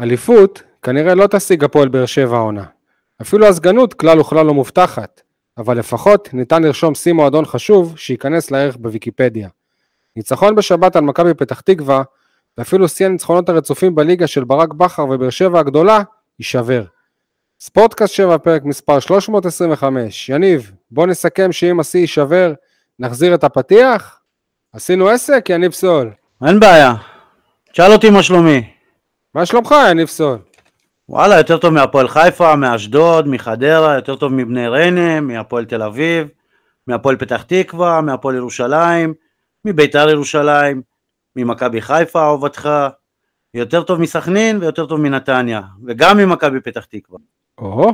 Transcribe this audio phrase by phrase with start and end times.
[0.00, 2.64] אליפות כנראה לא תשיג הפועל באר שבע העונה.
[3.22, 5.20] אפילו הסגנות כלל וכלל לא מובטחת,
[5.58, 9.48] אבל לפחות ניתן לרשום שיא מועדון חשוב שייכנס לערך בוויקיפדיה.
[10.16, 12.02] ניצחון בשבת על מכבי פתח תקווה,
[12.58, 16.02] ואפילו שיא הניצחונות הרצופים בליגה של ברק בכר ובאר שבע הגדולה,
[16.38, 16.84] יישבר.
[17.60, 20.28] ספורטקאסט 7 פרק מספר 325.
[20.28, 22.52] יניב, בוא נסכם שאם השיא יישבר,
[22.98, 24.20] נחזיר את הפתיח?
[24.72, 26.10] עשינו עסק, יניב סול.
[26.46, 26.94] אין בעיה.
[27.72, 28.73] תשאל אותי מה שלומי.
[29.34, 30.38] מה שלומך, יניב סול?
[31.08, 36.28] וואלה, יותר טוב מהפועל חיפה, מאשדוד, מחדרה, יותר טוב מבני ריינה, מהפועל תל אביב,
[36.86, 39.14] מהפועל פתח תקווה, מהפועל ירושלים,
[39.64, 40.82] מביתר ירושלים,
[41.36, 42.70] ממכבי חיפה, אהובתך,
[43.54, 47.18] יותר טוב מסכנין ויותר טוב מנתניה, וגם ממכבי פתח תקווה.
[47.58, 47.92] או,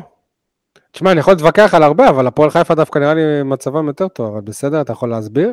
[0.93, 4.33] תשמע, אני יכול להתווכח על הרבה, אבל הפועל חיפה דווקא נראה לי מצבם יותר טוב,
[4.33, 5.53] אבל בסדר, אתה יכול להסביר?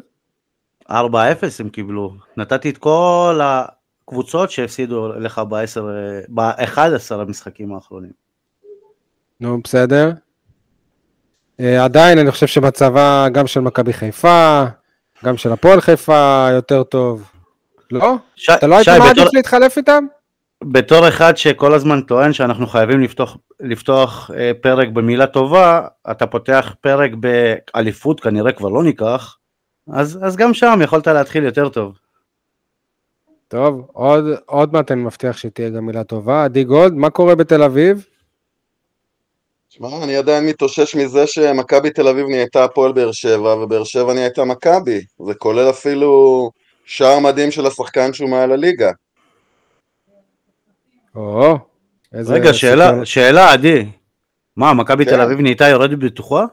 [0.90, 0.94] 4-0
[1.60, 2.14] הם קיבלו.
[2.38, 3.40] נתתי את כל
[4.08, 5.42] הקבוצות שהפסידו לך
[6.30, 8.12] ב-11 המשחקים האחרונים.
[9.40, 10.12] נו, בסדר.
[11.60, 14.64] אה, עדיין אני חושב שמצבה גם של מכבי חיפה,
[15.26, 17.32] גם של הפועל חיפה יותר טוב.
[17.92, 18.16] לא?
[18.36, 18.50] ש...
[18.50, 19.30] אתה לא היית מעדיף בתור...
[19.34, 20.06] להתחלף איתם?
[20.64, 25.82] בתור אחד שכל הזמן טוען שאנחנו חייבים לפתוח, לפתוח אה, פרק במילה טובה,
[26.12, 29.38] אתה פותח פרק באליפות, כנראה כבר לא ניקח,
[29.94, 31.98] אז, אז גם שם יכולת להתחיל יותר טוב.
[33.48, 36.44] טוב, עוד, עוד מעט אני מבטיח שתהיה גם מילה טובה.
[36.44, 38.06] עדי גולד, מה קורה בתל אביב?
[39.70, 44.46] שמע, אני עדיין מתאושש מזה שמכבי תל אביב נהייתה הפועל באר שבע, ובאר שבע נהייתה
[44.46, 45.02] מכבי.
[45.26, 46.52] זה כולל אפילו
[46.86, 48.92] שער מדהים של השחקן שהוא מעל הליגה.
[51.16, 51.58] או,
[52.14, 52.34] איזה...
[52.34, 53.86] רגע, שאלה, שאלה, עדי.
[54.56, 55.12] מה, מכבי כן.
[55.12, 56.46] תל אביב נהייתה יורדת בטוחה?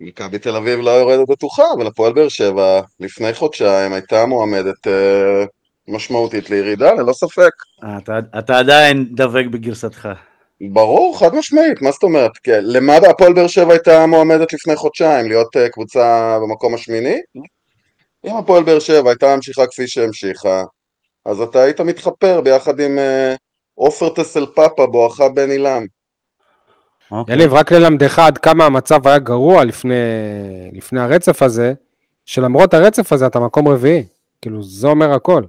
[0.00, 5.44] מכבי תל אביב לא יורדת בטוחה, אבל הפועל באר שבע לפני חודשיים הייתה מועמדת אה,
[5.88, 7.50] משמעותית לירידה, ללא ספק.
[7.98, 10.08] אתה, אתה עדיין דבק בגרסתך.
[10.60, 12.30] ברור, חד משמעית, מה זאת אומרת?
[12.42, 15.28] כן, למה הפועל באר שבע הייתה מועמדת לפני חודשיים?
[15.28, 17.20] להיות uh, קבוצה במקום השמיני?
[18.26, 20.64] אם הפועל באר שבע הייתה ממשיכה כפי שהמשיכה,
[21.26, 23.34] אז אתה היית מתחפר ביחד עם אה,
[23.74, 25.86] עופר uh, טסל פאפה בואכה בן עילם.
[27.10, 27.34] אוקיי.
[27.34, 29.94] יניב, רק ללמדך עד כמה המצב היה גרוע לפני,
[30.72, 31.72] לפני הרצף הזה,
[32.24, 34.04] שלמרות הרצף הזה אתה מקום רביעי.
[34.42, 35.42] כאילו, זה אומר הכל.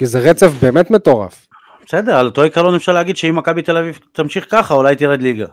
[0.00, 1.46] כי זה רצף באמת מטורף.
[1.86, 5.46] בסדר, על אותו עיקרון אפשר להגיד שאם מכבי תל אביב תמשיך ככה, אולי תרד ליגה.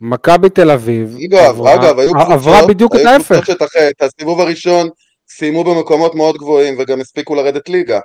[0.00, 3.50] מכבי תל אביב אגב, אגב, היו קבוצות, עברה בדיוק את ההפך.
[3.90, 4.88] את הסיבוב הראשון
[5.28, 8.00] סיימו במקומות מאוד גבוהים וגם הספיקו לרדת ליגה.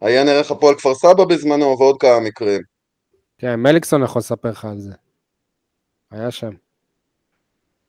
[0.00, 2.60] היה נערך הפועל כפר סבא בזמנו ועוד כמה מקרים.
[3.38, 4.92] כן, מליקסון יכול לספר לך על זה.
[6.10, 6.52] היה שם.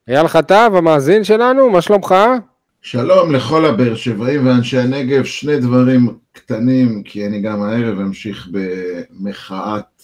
[0.08, 2.16] אייל חטב, המאזין שלנו, מה שלומך?
[2.82, 10.04] שלום לכל הבאר שבעים ואנשי הנגב, שני דברים קטנים, כי אני גם הערב אמשיך במחאת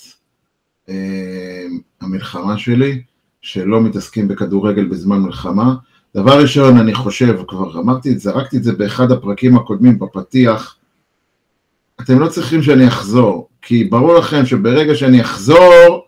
[0.89, 1.65] אה,
[2.01, 3.01] המלחמה שלי,
[3.41, 5.75] שלא מתעסקים בכדורגל בזמן מלחמה.
[6.15, 10.77] דבר ראשון, אני חושב, כבר אמרתי את זה, זרקתי את זה באחד הפרקים הקודמים בפתיח,
[12.01, 16.04] אתם לא צריכים שאני אחזור, כי ברור לכם שברגע שאני אחזור,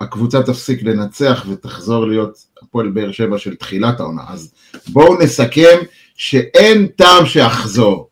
[0.00, 4.22] הקבוצה תפסיק לנצח ותחזור להיות הפועל באר שבע של תחילת העונה.
[4.28, 4.54] אז
[4.88, 5.78] בואו נסכם
[6.16, 8.08] שאין טעם שאחזור.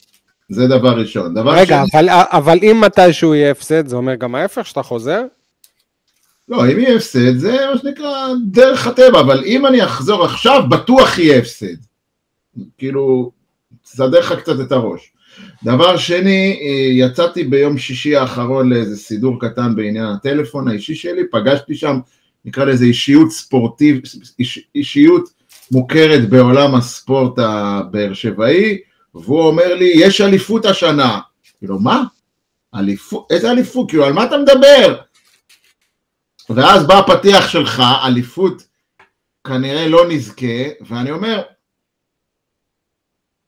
[0.49, 1.35] זה דבר ראשון.
[1.35, 2.01] דבר רגע, שני...
[2.01, 5.23] אבל, אבל אם מתישהו יהיה הפסד, זה אומר גם ההפך, שאתה חוזר?
[6.49, 11.19] לא, אם יהיה הפסד, זה מה שנקרא דרך הטבע, אבל אם אני אחזור עכשיו, בטוח
[11.19, 11.77] יהיה הפסד.
[12.79, 13.33] כאילו,
[13.83, 15.13] תסדר לך קצת את הראש.
[15.65, 21.75] דבר שני, אה, יצאתי ביום שישי האחרון לאיזה סידור קטן בעניין הטלפון האישי שלי, פגשתי
[21.75, 21.99] שם,
[22.45, 24.01] נקרא לזה אישיות ספורטיב,
[24.39, 25.29] איש, אישיות
[25.71, 28.79] מוכרת בעולם הספורט הבאר שבעי,
[29.15, 31.19] והוא אומר לי, יש אליפות השנה.
[31.59, 32.03] כאילו, מה?
[32.75, 33.27] אליפות?
[33.31, 33.89] איזה אליפות?
[33.89, 34.97] כאילו, על מה אתה מדבר?
[36.51, 38.63] ואז בא הפתיח שלך, אליפות
[39.47, 41.43] כנראה לא נזכה, ואני אומר,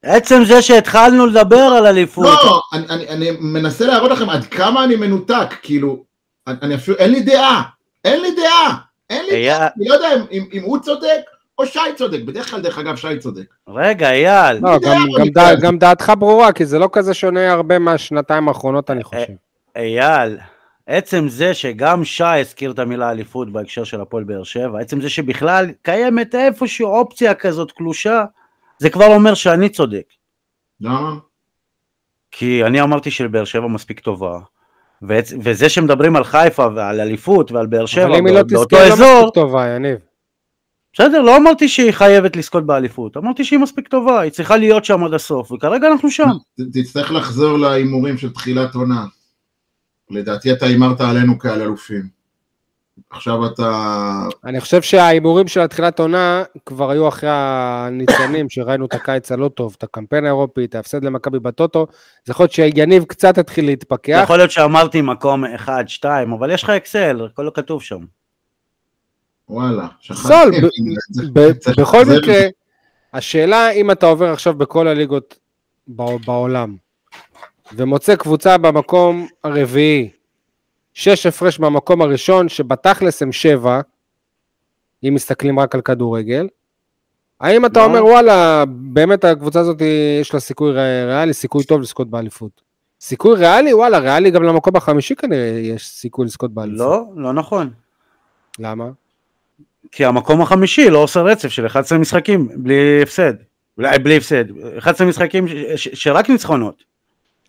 [0.07, 2.27] עצם זה שהתחלנו לדבר על אליפות.
[2.27, 6.05] לא, אני, אני, אני מנסה להראות לכם עד כמה אני מנותק, כאילו,
[6.47, 7.63] אני אפילו, אין לי דעה,
[8.05, 8.77] אין לי דעה,
[9.11, 9.59] אין לי היה...
[9.59, 11.21] דעה, אני לא יודע אם, אם, אם הוא צודק
[11.59, 13.55] או שי צודק, בדרך כלל דרך אגב שי צודק.
[13.69, 14.59] רגע, אייל.
[14.63, 18.91] לא, גם, גם, דע, גם דעתך ברורה, כי זה לא כזה שונה הרבה מהשנתיים האחרונות,
[18.91, 19.33] אני חושב.
[19.77, 20.39] אייל,
[20.87, 25.11] עצם זה שגם שי הזכיר את המילה אליפות בהקשר של הפועל באר שבע, עצם זה
[25.11, 28.25] שבכלל קיימת איפושהי אופציה כזאת קלושה,
[28.79, 30.05] זה כבר אומר שאני צודק.
[30.81, 31.15] למה?
[32.31, 34.39] כי אני אמרתי שבאר שבע מספיק טובה,
[35.43, 38.19] וזה שמדברים על חיפה ועל אליפות ועל באר שבע באותו אזור...
[38.19, 39.99] אבל אם היא לא תזכה, לא מספיק טובה, יניב.
[40.93, 45.05] בסדר, לא אמרתי שהיא חייבת לזכות באליפות, אמרתי שהיא מספיק טובה, היא צריכה להיות שם
[45.05, 46.29] עד הסוף, וכרגע אנחנו שם.
[46.73, 49.07] תצטרך לחזור להימורים של תחילת עונה.
[50.11, 52.16] לדעתי אתה הימרת עלינו כעל אלופים.
[53.11, 54.29] עכשיו אתה...
[54.45, 59.75] אני חושב שההימורים של התחילת עונה כבר היו אחרי הניצנים, שראינו את הקיץ הלא טוב,
[59.79, 61.87] את הקמפיין האירופי, את ההפסד למכבי בטוטו,
[62.25, 64.21] זה יכול להיות שיניב קצת התחיל להתפכח.
[64.23, 68.01] יכול להיות שאמרתי מקום 1, 2, אבל יש לך אקסל, הכל כתוב שם.
[69.49, 70.51] וואלה, סול,
[71.79, 72.41] בכל מקרה,
[73.15, 75.39] השאלה אם אתה עובר עכשיו בכל הליגות
[76.27, 76.77] בעולם,
[77.73, 80.11] ומוצא קבוצה במקום הרביעי,
[80.97, 83.81] שש הפרש מהמקום הראשון, שבתכלס הם שבע,
[85.05, 86.49] אם מסתכלים רק על כדורגל.
[87.41, 89.79] האם אתה אומר, וואלה, באמת הקבוצה הזאת
[90.21, 92.61] יש לה סיכוי ריאלי, סיכוי טוב לזכות באליפות?
[93.01, 93.75] סיכוי ריאלי?
[93.75, 96.79] וואלה, ריאלי גם למקום החמישי כנראה יש סיכוי לזכות באליפות.
[96.79, 97.71] לא, לא נכון.
[98.59, 98.89] למה?
[99.93, 103.35] כי המקום החמישי לא עושה רצף של 11 משחקים בלי הפסד.
[103.79, 104.45] אולי בלי הפסד.
[104.79, 105.47] 11 משחקים
[105.77, 106.96] שרק ניצחונות.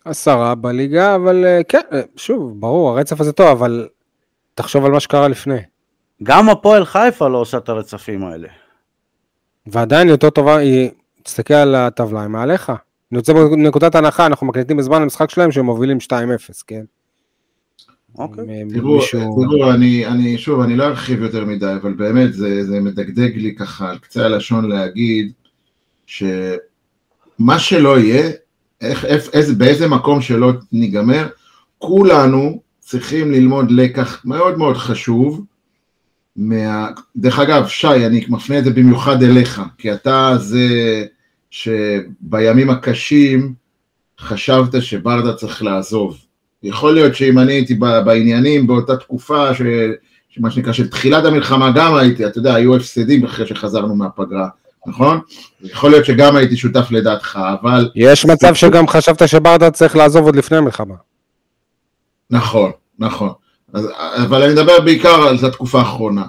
[0.08, 3.88] עשרה בליגה, אבל אה, כן, אה, שוב, ברור, הרצף הזה טוב, אבל
[4.54, 5.58] תחשוב על מה שקרה לפני.
[6.22, 8.48] גם הפועל חיפה לא עושה את הרצפים האלה.
[9.66, 10.90] ועדיין יותר טובה, היא,
[11.22, 12.72] תסתכל על הטבלה, היא מעליך.
[13.12, 16.10] אני רוצה בנקודת הנחה, אנחנו מקליטים בזמן המשחק שלהם שהם מובילים 2-0,
[16.66, 16.84] כן?
[18.18, 18.44] אוקיי.
[18.74, 19.46] תראו, מישהו...
[19.50, 23.54] תראו אני, אני, שוב, אני לא ארחיב יותר מדי, אבל באמת זה, זה מדגדג לי
[23.54, 25.32] ככה על קצה הלשון להגיד
[26.06, 28.30] שמה שלא יהיה,
[28.80, 31.26] איך, איזה, באיזה מקום שלא ניגמר,
[31.78, 35.44] כולנו צריכים ללמוד לקח מאוד מאוד חשוב.
[36.36, 36.88] מה...
[37.16, 41.04] דרך אגב, שי, אני מפנה את זה במיוחד אליך, כי אתה זה
[41.50, 43.54] שבימים הקשים
[44.20, 46.18] חשבת שברדה צריך לעזוב.
[46.62, 49.62] יכול להיות שאם אני הייתי בעניינים באותה תקופה, ש...
[50.40, 54.48] מה שנקרא, של תחילת המלחמה גם הייתי, אתה יודע, היו הפסדים אחרי שחזרנו מהפגרה.
[54.86, 55.20] נכון?
[55.62, 57.88] יכול להיות שגם הייתי שותף לדעתך, אבל...
[57.94, 60.94] יש מצב שגם חשבת שברדה צריך לעזוב עוד לפני המלחמה.
[62.30, 63.30] נכון, נכון.
[63.72, 63.88] אז,
[64.22, 66.24] אבל אני מדבר בעיקר על התקופה האחרונה.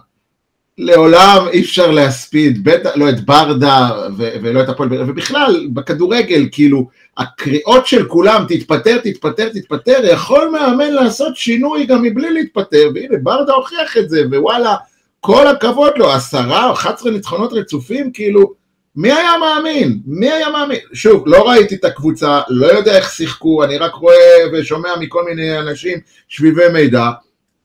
[0.78, 6.88] לעולם אי אפשר להספיד, בטח לא את ברדה ו- ולא את הפועל, ובכלל, בכדורגל, כאילו,
[7.18, 13.54] הקריאות של כולם, תתפטר, תתפטר, תתפטר, יכול מאמן לעשות שינוי גם מבלי להתפטר, והנה ברדה
[13.54, 14.76] הוכיח את זה, ווואלה,
[15.20, 18.54] כל הכבוד לו, עשרה, אחת עשרה ניצחונות רצופים, כאילו,
[18.96, 20.00] מי היה מאמין?
[20.06, 20.80] מי היה מאמין?
[20.94, 25.60] שוב, לא ראיתי את הקבוצה, לא יודע איך שיחקו, אני רק רואה ושומע מכל מיני
[25.60, 27.10] אנשים שביבי מידע,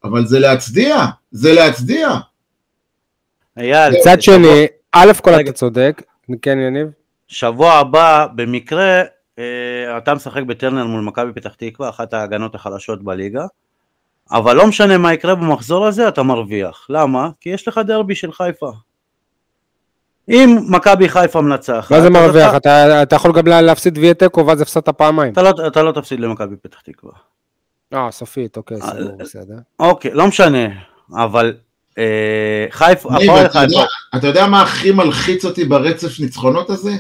[0.04, 0.96] אבל זה להצדיע,
[1.30, 2.08] זה להצדיע.
[3.56, 6.02] אייל, מצד שני, א' כל אתה צודק,
[6.42, 6.86] כן יניב?
[7.26, 9.02] שבוע הבא, במקרה,
[9.38, 13.44] אה, אתה משחק בטרנר מול מכבי פתח תקווה, אחת ההגנות החלשות בליגה.
[14.30, 16.86] אבל לא משנה מה יקרה במחזור הזה, אתה מרוויח.
[16.90, 17.30] למה?
[17.40, 18.72] כי יש לך דרבי של חיפה.
[20.28, 21.92] אם מכבי חיפה מנצחת...
[21.92, 22.48] מה זה מרוויח?
[22.48, 25.32] אתה, אתה, אתה יכול גם להפסיד ויה תיקו ואז הפסדת פעמיים.
[25.32, 27.12] אתה לא, אתה לא תפסיד למכבי פתח תקווה.
[27.94, 29.56] אה, סופית, אוקיי, אה, סגור, בסדר.
[29.78, 30.66] אוקיי, לא משנה,
[31.12, 31.56] אבל
[31.98, 33.82] אה, חיפה, הפועל חיפה...
[34.16, 36.92] אתה יודע מה הכי מלחיץ אותי ברצף ניצחונות הזה?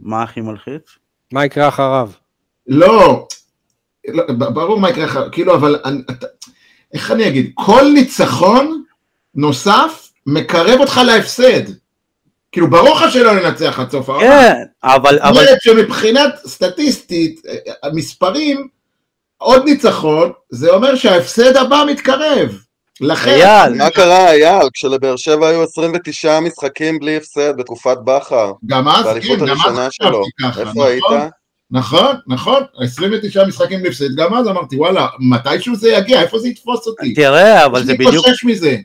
[0.00, 0.82] מה הכי מלחיץ?
[1.32, 2.10] מה יקרה אחריו?
[2.66, 3.26] לא, לא
[4.38, 6.26] ברור מה יקרה כאילו, אבל אני, אתה,
[6.94, 8.84] איך אני אגיד, כל ניצחון
[9.34, 11.62] נוסף מקרב אותך להפסד.
[12.52, 14.26] כאילו ברור לך שלא ננצח עד סוף העונה.
[14.26, 14.54] כן,
[14.84, 15.14] אבל...
[15.14, 17.40] זאת אומרת שמבחינת סטטיסטית,
[17.82, 18.68] המספרים,
[19.38, 22.58] עוד ניצחון, זה אומר שההפסד הבא מתקרב.
[23.00, 23.30] לכן...
[23.30, 23.74] אייל.
[23.74, 24.68] מה קרה אייל?
[24.72, 28.52] כשלבאר שבע היו 29 משחקים בלי הפסד בתקופת בכר.
[28.66, 30.60] גם אז, כן, גם אז חשבתי ככה.
[30.60, 30.86] איפה נכון?
[30.86, 31.32] היית?
[31.74, 36.86] נכון, נכון, 29 משחקים בהפסד, גם אז אמרתי וואלה, מתישהו זה יגיע, איפה זה יתפוס
[36.86, 37.14] אותי?
[37.14, 38.26] תראה, אבל זה בדיוק...
[38.44, 38.76] מזה.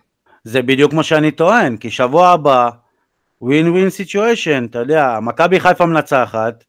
[0.43, 2.69] זה בדיוק מה שאני טוען, כי שבוע הבא,
[3.41, 6.63] win win situation, אתה יודע, מכבי חיפה מנצחת,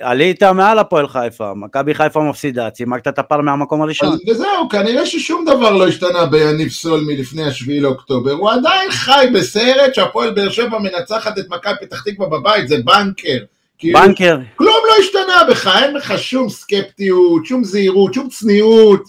[0.00, 4.16] עלית מעל הפועל חיפה, מכבי חיפה מפסידה, צימקת את הפער מהמקום הראשון.
[4.30, 9.94] וזהו, כנראה ששום דבר לא השתנה ביניב סול מלפני השביעי לאוקטובר, הוא עדיין חי בסרט
[9.94, 13.38] שהפועל באר שבע מנצחת את מכבי פתח תקווה בבית, זה בנקר.
[13.84, 14.38] כאילו, בנקר.
[14.56, 19.02] כלום לא השתנה בך, אין לך שום סקפטיות, שום זהירות, שום צניעות,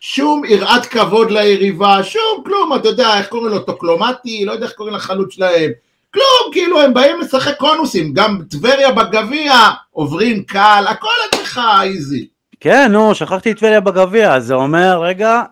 [0.00, 4.72] שום יראת כבוד ליריבה, שום כלום, אתה יודע, איך קוראים לו, טוקלומטי, לא יודע איך
[4.72, 5.70] קוראים לחלוץ שלהם,
[6.14, 9.52] כלום, כאילו הם באים לשחק קונוסים, גם טבריה בגביע,
[9.90, 12.26] עוברים קל, הכל אצלך איזי.
[12.60, 15.42] כן, נו, שכחתי את טבריה בגביע, זה אומר, רגע,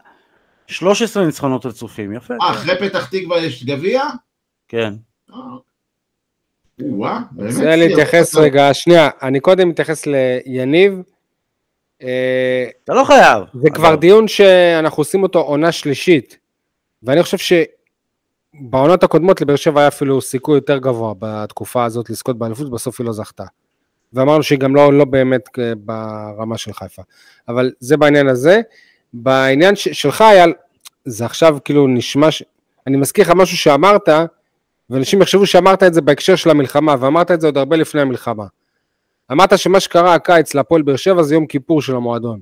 [0.66, 2.34] 13 ניצחונות רצופים, יפה.
[2.42, 4.02] אה, אחרי פתח תקווה יש גביע?
[4.68, 4.94] כן.
[5.34, 5.38] אה,
[7.36, 11.02] רוצה להתייחס רגע, שנייה, אני קודם מתייחס ליניב.
[12.02, 13.42] אה, אתה לא חייב.
[13.62, 16.38] זה כבר דיון שאנחנו עושים אותו עונה שלישית,
[17.02, 17.58] ואני חושב
[18.54, 23.06] שבעונות הקודמות לבאר שבע היה אפילו סיכוי יותר גבוה בתקופה הזאת לזכות באליפות, בסוף היא
[23.06, 23.44] לא זכתה.
[24.12, 27.02] ואמרנו שהיא גם לא, לא באמת ברמה של חיפה.
[27.48, 28.60] אבל זה בעניין הזה.
[29.12, 30.52] בעניין ש- שלך, אייל,
[31.04, 32.42] זה עכשיו כאילו נשמע, ש...
[32.86, 34.08] אני מזכיר לך משהו שאמרת,
[34.90, 38.44] ואנשים יחשבו שאמרת את זה בהקשר של המלחמה, ואמרת את זה עוד הרבה לפני המלחמה.
[39.32, 42.40] אמרת שמה שקרה הקיץ להפועל באר שבע זה יום כיפור של המועדון.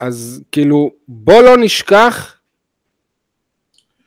[0.00, 2.36] אז כאילו, בוא לא נשכח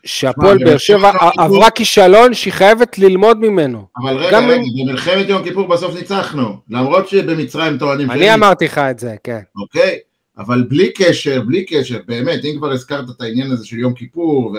[0.06, 1.12] שהפועל באר שבע.
[1.38, 3.88] עברה כישלון שהיא חייבת ללמוד ממנו.
[3.98, 8.78] אבל רגע, רגע, אם- במלחמת יום כיפור בסוף ניצחנו, למרות שבמצרים טוענים אני אמרתי לך
[8.78, 9.40] את זה, כן.
[9.62, 10.00] אוקיי?
[10.38, 14.56] אבל בלי קשר, בלי קשר, באמת, אם כבר הזכרת את העניין הזה של יום כיפור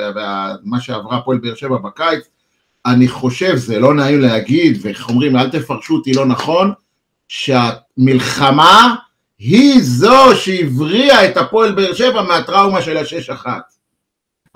[0.65, 2.25] ומה שעברה הפועל באר שבע בקיץ,
[2.87, 6.73] אני חושב, זה לא נעים להגיד, ואיך אומרים, אל תפרשו אותי לא נכון,
[7.29, 8.95] שהמלחמה
[9.39, 13.63] היא זו שהבריאה את הפועל באר שבע מהטראומה של השש אחת.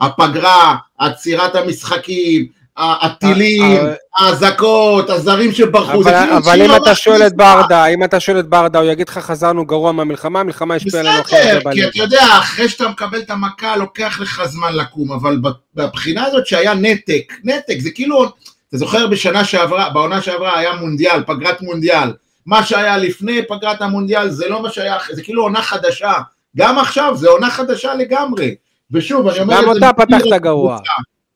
[0.01, 2.47] הפגרה, עצירת המשחקים,
[2.79, 3.77] הטילים,
[4.19, 7.37] האזעקות, הזרים שברחו, זה אבל, כאילו אבל אם אתה שואל את.
[7.37, 11.19] ברדה, אם אתה שואל את ברדה, הוא יגיד לך חזרנו גרוע מהמלחמה, המלחמה השפיעה עלינו
[11.19, 11.89] הכי הרבה בסדר, כי.
[11.89, 15.41] אתה יודע, אחרי שאתה מקבל את המכה, לוקח לך זמן לקום, אבל
[15.75, 18.25] בבחינה הזאת שהיה נתק, נתק, זה כאילו,
[18.69, 22.13] אתה זוכר בשנה שעברה, בעונה שעברה היה מונדיאל, פגרת מונדיאל,
[22.47, 26.13] מה שהיה לפני פגרת המונדיאל זה לא מה שהיה, אחרי, זה כאילו עונה חדשה,
[26.57, 28.55] גם עכשיו זה עונה חדשה לגמרי,
[28.91, 29.87] ושוב, אני אומר גם את זה...
[29.87, 30.79] אותה מכיר פתחת גרוע.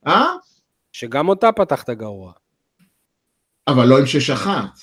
[0.07, 0.27] אה?
[0.93, 2.33] שגם אותה פתחת גרוע.
[3.69, 4.79] אבל לא עם שש אחת.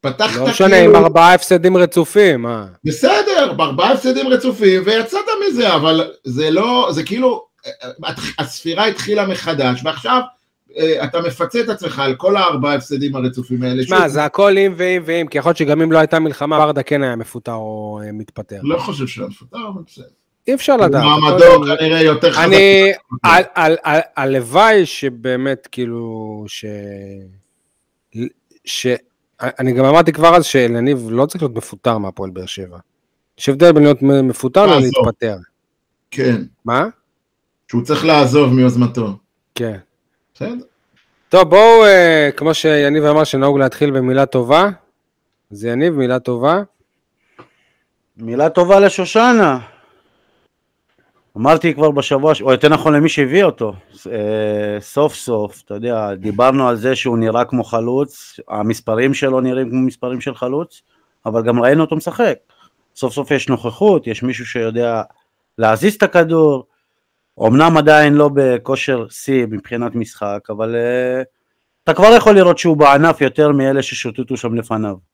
[0.00, 2.66] פתחת לא משנה, כאילו- עם ארבעה הפסדים רצופים, אה.
[2.84, 7.46] בסדר, בארבעה הפסדים רצופים, ויצאת מזה, אבל זה לא, זה כאילו,
[8.38, 10.20] הספירה התחילה מחדש, ועכשיו
[10.76, 13.82] אה, אתה מפצה את עצמך על כל הארבעה הפסדים הרצופים האלה.
[13.82, 16.82] שמע, זה הכל אם ואם ואם, כי יכול להיות שגם אם לא הייתה מלחמה, ברדה
[16.82, 18.60] כן היה מפוטר או אה, מתפטר.
[18.62, 20.04] לא חושב שהוא מפוטר, אבל בסדר.
[20.48, 21.02] אי אפשר לדעת.
[21.04, 22.44] מעמדו כנראה יותר חזק.
[22.44, 26.64] אני, על- על- על- הלוואי שבאמת, כאילו, ש...
[28.64, 28.86] ש...
[29.40, 32.78] אני גם אמרתי כבר אז שלניב לא צריך להיות מפוטר מהפועל באר שבע.
[33.38, 34.82] יש הבדל בין להיות מפוטר לעזוב.
[35.04, 35.36] ללהתפטר.
[36.10, 36.86] כן, מה?
[37.68, 39.16] שהוא צריך לעזוב מיוזמתו.
[39.54, 39.76] כן.
[40.34, 40.64] בסדר.
[41.28, 44.68] טוב, בואו, אה, כמו שיניב אמר שנהוג להתחיל במילה טובה,
[45.52, 46.62] אז יניב, מילה טובה.
[48.16, 49.58] מילה טובה לשושנה.
[51.36, 53.72] אמרתי כבר בשבוע, או יותר נכון למי שהביא אותו,
[54.12, 59.70] אה, סוף סוף, אתה יודע, דיברנו על זה שהוא נראה כמו חלוץ, המספרים שלו נראים
[59.70, 60.82] כמו מספרים של חלוץ,
[61.26, 62.34] אבל גם ראינו אותו משחק.
[62.96, 65.02] סוף סוף יש נוכחות, יש מישהו שיודע
[65.58, 66.66] להזיז את הכדור,
[67.46, 71.22] אמנם עדיין לא בכושר שיא מבחינת משחק, אבל אה,
[71.84, 75.13] אתה כבר יכול לראות שהוא בענף יותר מאלה ששוטטו שם לפניו.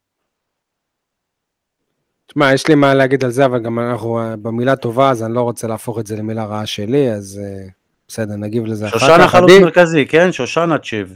[2.30, 5.34] תשמע, יש לי מה להגיד על זה, אבל גם אנחנו אה, במילה טובה, אז אני
[5.34, 7.68] לא רוצה להפוך את זה למילה רעה שלי, אז אה,
[8.08, 9.00] בסדר, נגיב לזה אחר כך.
[9.00, 9.50] שושנה חלוץ?
[9.62, 10.32] מרכזי, כן?
[10.32, 11.14] שושנה תשיב.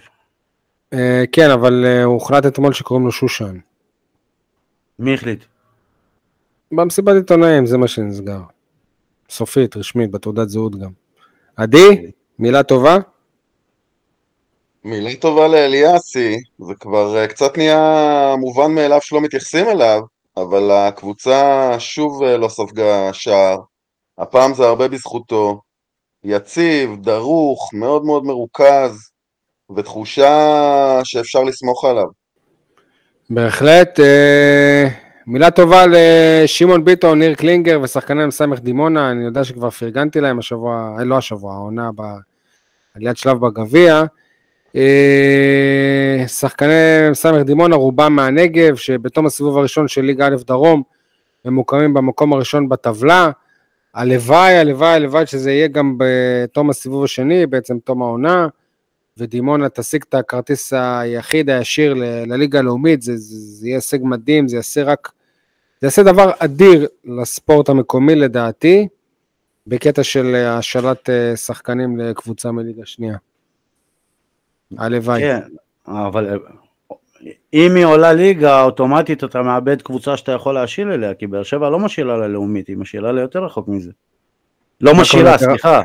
[0.92, 3.58] אה, כן, אבל אה, הוחלט אתמול שקוראים לו שושן.
[4.98, 5.44] מי החליט?
[6.72, 8.40] במסיבת עיתונאים, זה מה שנסגר.
[9.30, 10.90] סופית, רשמית, בתעודת זהות גם.
[11.56, 12.98] עדי, מילה טובה?
[14.84, 20.00] מילה טובה לאליאסי, זה כבר אה, קצת נהיה מובן מאליו שלא מתייחסים אליו,
[20.36, 23.58] אבל הקבוצה שוב אה, לא ספגה שער.
[24.18, 25.60] הפעם זה הרבה בזכותו.
[26.24, 29.10] יציב, דרוך, מאוד מאוד מרוכז,
[29.76, 32.06] ותחושה שאפשר לסמוך עליו.
[33.30, 34.00] בהחלט.
[34.00, 34.88] אה,
[35.26, 40.96] מילה טובה לשמעון ביטון, ניר קלינגר ושחקני מ"ס דימונה, אני יודע שכבר פרגנתי להם השבוע,
[40.98, 44.04] אה, לא השבוע, העונה בעליית שלב בגביע.
[44.76, 50.82] אה, שחקני מ"ס דימונה, רובם מהנגב, שבתום הסיבוב הראשון של ליגה א' דרום,
[51.44, 53.30] ממוקמים במקום הראשון בטבלה.
[53.94, 58.46] הלוואי, הלוואי, הלוואי שזה יהיה גם בתום הסיבוב השני, בעצם תום העונה,
[59.18, 64.48] ודימונה תשיג את הכרטיס היחיד הישיר ל- לליגה הלאומית, זה, זה, זה יהיה הישג מדהים,
[64.48, 65.12] זה יעשה רק,
[65.80, 68.88] זה יעשה דבר אדיר לספורט המקומי לדעתי,
[69.66, 73.16] בקטע של השאלת אה, שחקנים לקבוצה מליגה שנייה.
[74.78, 75.20] הלוואי.
[75.20, 75.40] כן,
[75.86, 76.36] אבל אה,
[77.52, 81.70] אם היא עולה ליגה, אוטומטית אתה מאבד קבוצה שאתה יכול להשיל אליה, כי באר שבע
[81.70, 83.90] לא משאילה ללאומית, היא משאילה ליותר רחוק מזה.
[84.80, 85.38] לא מה משאילה?
[85.38, 85.82] סליחה.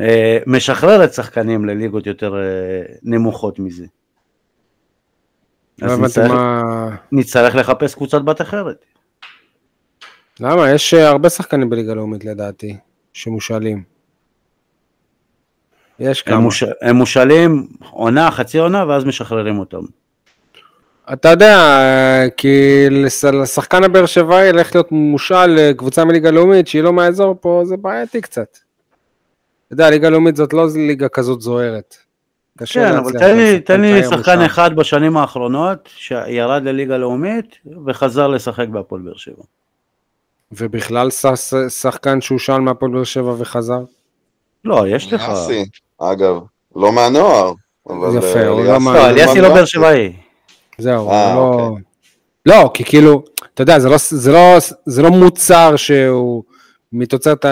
[0.00, 3.86] אה, משחררת שחקנים לליגות יותר אה, נמוכות מזה.
[5.82, 6.96] אז נצטרך- מה...
[7.12, 8.84] נצטרך לחפש קבוצת בת אחרת.
[10.40, 10.70] למה?
[10.70, 12.76] יש הרבה שחקנים בליגה הלאומית לדעתי,
[13.12, 13.97] שמושאלים.
[16.00, 16.40] יש הם כמה.
[16.40, 19.80] מוש- הם מושאלים עונה, חצי עונה, ואז משחררים אותם.
[21.12, 21.58] אתה יודע,
[22.36, 22.56] כי
[22.90, 27.76] לש- לשחקן הבאר שבעי ילך להיות מושאל לקבוצה מליגה לאומית שהיא לא מהאזור פה, זה
[27.76, 28.58] בעייתי קצת.
[29.66, 31.96] אתה יודע, ליגה לאומית זאת לא ליגה כזאת זוהרת.
[32.66, 34.40] כן, אבל תן לי, תן לי שחקן.
[34.40, 39.42] אחד בשנים האחרונות שירד לליגה לאומית וחזר לשחק בהפועל באר שבע.
[40.52, 41.08] ובכלל
[41.68, 43.80] שחקן שהושאל מהפועל באר שבע וחזר?
[44.64, 45.22] לא, יש לך...
[46.00, 46.40] אגב,
[46.76, 47.52] לא מהנוער.
[47.88, 50.12] אבל, יפה, אה, הוא אליאסי- לא מה- לא, אליאסי לא באר שבעי.
[50.78, 51.40] זהו, אה, לא...
[51.40, 51.82] אוקיי.
[52.46, 53.22] לא, כי כאילו,
[53.54, 56.42] אתה יודע, זה לא, זה לא, זה לא מוצר שהוא
[56.92, 57.44] מתוצרת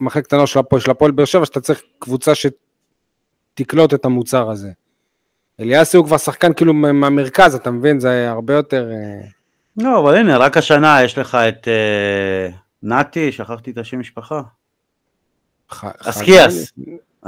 [0.00, 4.70] מחלקת הנוער של הפועל, של הפועל באר שבע, שאתה צריך קבוצה שתקלוט את המוצר הזה.
[5.60, 8.00] אליאסי הוא כבר שחקן כאילו מה- מהמרכז, אתה מבין?
[8.00, 8.90] זה הרבה יותר...
[8.90, 9.26] אה,
[9.76, 12.48] לא, אבל הנה, רק השנה יש לך את אה,
[12.82, 14.40] נתי, שכחתי את השם משפחה.
[15.98, 16.72] אסקיאס.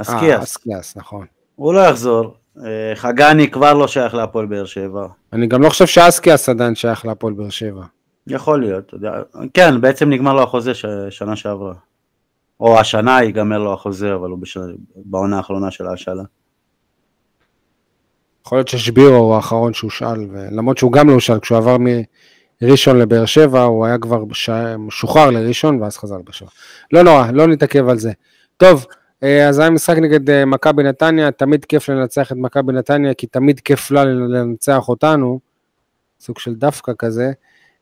[0.03, 0.17] חגני?
[0.17, 0.43] אה, אסקיאס.
[0.43, 1.25] אסקיאס, נכון.
[1.55, 2.33] הוא לא יחזור.
[2.65, 5.07] אה, חגני כבר לא שייך להפועל באר שבע.
[5.33, 7.83] אני גם לא חושב שאסקיאס עדיין שייך להפועל באר שבע.
[8.27, 8.93] יכול להיות.
[9.53, 10.85] כן, בעצם נגמר לו החוזה ש...
[11.09, 11.73] שנה שעברה.
[12.59, 14.57] או השנה ייגמר לו החוזה, אבל הוא בש...
[14.95, 16.23] בעונה האחרונה של ההשאלה.
[18.45, 21.77] יכול להיות ששבירו הוא האחרון שהושאל, למרות שהוא גם לא הושאל, כשהוא עבר
[22.61, 24.23] מראשון לבאר שבע, הוא היה כבר.
[24.77, 26.49] משוחרר לראשון ואז חזר לבאר שבע.
[26.91, 28.11] לא נורא, לא נתעכב על זה.
[28.57, 28.85] טוב,
[29.21, 33.59] אז היה משחק נגד אה, מכבי נתניה, תמיד כיף לנצח את מכבי נתניה, כי תמיד
[33.59, 35.39] כיף לה לנצח אותנו,
[36.19, 37.31] סוג של דווקא כזה.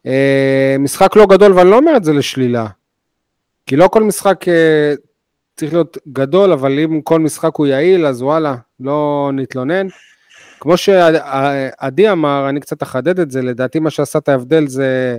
[0.06, 2.68] אה, משחק לא גדול, ואני לא אומר את זה לשלילה,
[3.66, 4.94] כי לא כל משחק אה,
[5.58, 9.88] צריך להיות גדול, אבל אם כל משחק הוא יעיל, אז וואלה, לא נתלונן.
[10.60, 15.18] כמו שעדי אמר, אני קצת אחדד את זה, לדעתי מה שעשה את ההבדל זה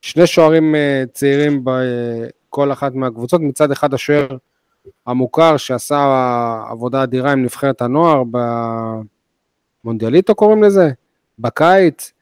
[0.00, 4.36] שני שוערים אה, צעירים בכל אחת מהקבוצות, מצד אחד השוער
[5.06, 6.06] המוכר שעשה
[6.70, 8.22] עבודה אדירה עם נבחרת הנוער
[9.84, 10.90] במונדיאליטו קוראים לזה,
[11.38, 12.12] בקיץ.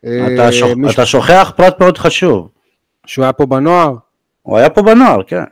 [0.00, 0.70] אתה, אה, שוכ...
[0.76, 2.48] מישהו אתה שוכח פרט מאוד חשוב.
[3.06, 3.94] שהוא היה פה בנוער,
[4.42, 5.42] הוא היה פה בנוער, כן.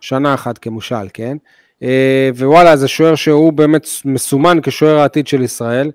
[0.00, 1.36] שנה אחת כמושל, כן?
[1.82, 5.90] אה, ווואלה, זה שוער שהוא באמת מסומן כשוער העתיד של ישראל.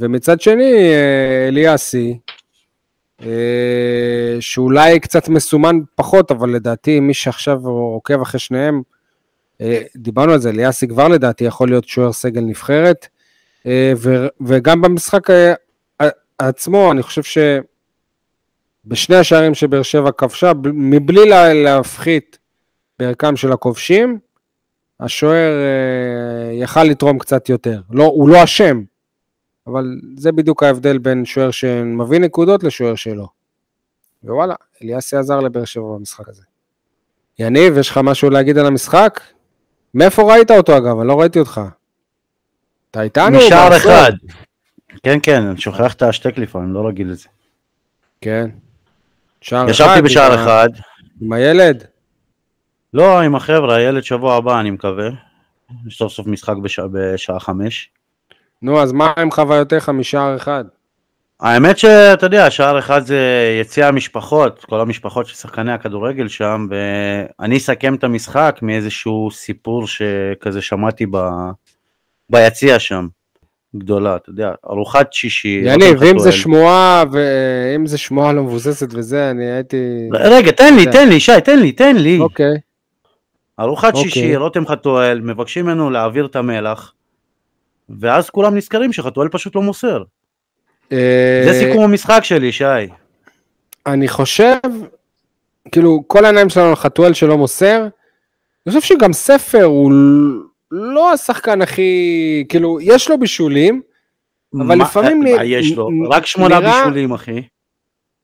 [0.00, 2.18] ומצד שני, אה, אליאסי,
[4.40, 8.82] שאולי קצת מסומן פחות, אבל לדעתי מי שעכשיו עוקב אחרי שניהם,
[9.96, 13.06] דיברנו על זה, אליאסי כבר לדעתי יכול להיות שוער סגל נבחרת,
[13.66, 13.92] אה,
[14.46, 15.54] וגם במשחק אה,
[16.38, 17.22] עצמו, אני חושב
[18.86, 22.38] שבשני השערים שבאר שבע כבשה, מבלי לה- להפחית
[22.98, 24.18] בערכם של הכובשים,
[25.00, 27.80] השוער אה, יכל לתרום קצת יותר.
[27.90, 28.82] לא, הוא לא אשם,
[29.66, 29.84] אבל
[30.16, 33.28] זה בדיוק ההבדל בין שוער שמביא נקודות לשוער שלו.
[34.24, 36.42] ווואלה, אליאסי עזר לבאר שבע במשחק הזה.
[37.38, 39.20] יניב, יש לך משהו להגיד על המשחק?
[39.96, 40.98] מאיפה ראית אותו אגב?
[40.98, 41.60] אני לא ראיתי אותך.
[42.90, 43.38] אתה איתנו?
[43.38, 43.76] משער?
[43.76, 44.12] אחד.
[45.02, 47.28] כן, כן, אני שוכח את ההשתק לפעמים, לא רגיל לזה.
[48.20, 48.50] כן.
[49.40, 50.68] שער ישבתי אחד, בשער עם אחד.
[51.20, 51.84] עם הילד?
[52.94, 55.08] לא, עם החבר'ה, הילד שבוע הבא, אני מקווה.
[55.86, 57.90] יש סוף סוף משחק בשע- בשעה חמש.
[58.62, 60.64] נו, אז מה עם חוויותיך משער אחד?
[61.40, 63.20] האמת שאתה יודע, שער אחד זה
[63.60, 70.62] יציע המשפחות, כל המשפחות של שחקני הכדורגל שם, ואני אסכם את המשחק מאיזשהו סיפור שכזה
[70.62, 71.16] שמעתי ב...
[72.30, 73.06] ביציע שם,
[73.76, 75.62] גדולה, אתה יודע, ארוחת שישי.
[75.64, 76.32] יניב, אם זה.
[76.32, 80.08] שמועה, ואם זה שמועה לא מבוססת וזה, אני הייתי...
[80.12, 80.84] רגע, תן לי.
[80.92, 82.18] תן לי, שי, תן לי, תן לי.
[82.18, 82.54] אוקיי.
[83.60, 84.10] ארוחת אוקיי.
[84.10, 86.92] שישי, רותם חתואל, מבקשים ממנו להעביר את המלח,
[87.88, 90.02] ואז כולם נזכרים שחתואל פשוט לא מוסר.
[90.92, 92.64] אה, זה סיכום המשחק שלי, שי.
[93.86, 94.56] אני חושב,
[95.72, 97.80] כאילו, כל העיניים שלנו על חתואל שלא מוסר,
[98.66, 99.92] אני חושב שגם ספר הוא
[100.70, 101.92] לא השחקן הכי,
[102.48, 103.82] כאילו, יש לו בישולים,
[104.54, 105.88] אבל מה- לפעמים מה נ- יש לו?
[106.10, 107.42] רק שמונה נראה- בישולים, אחי.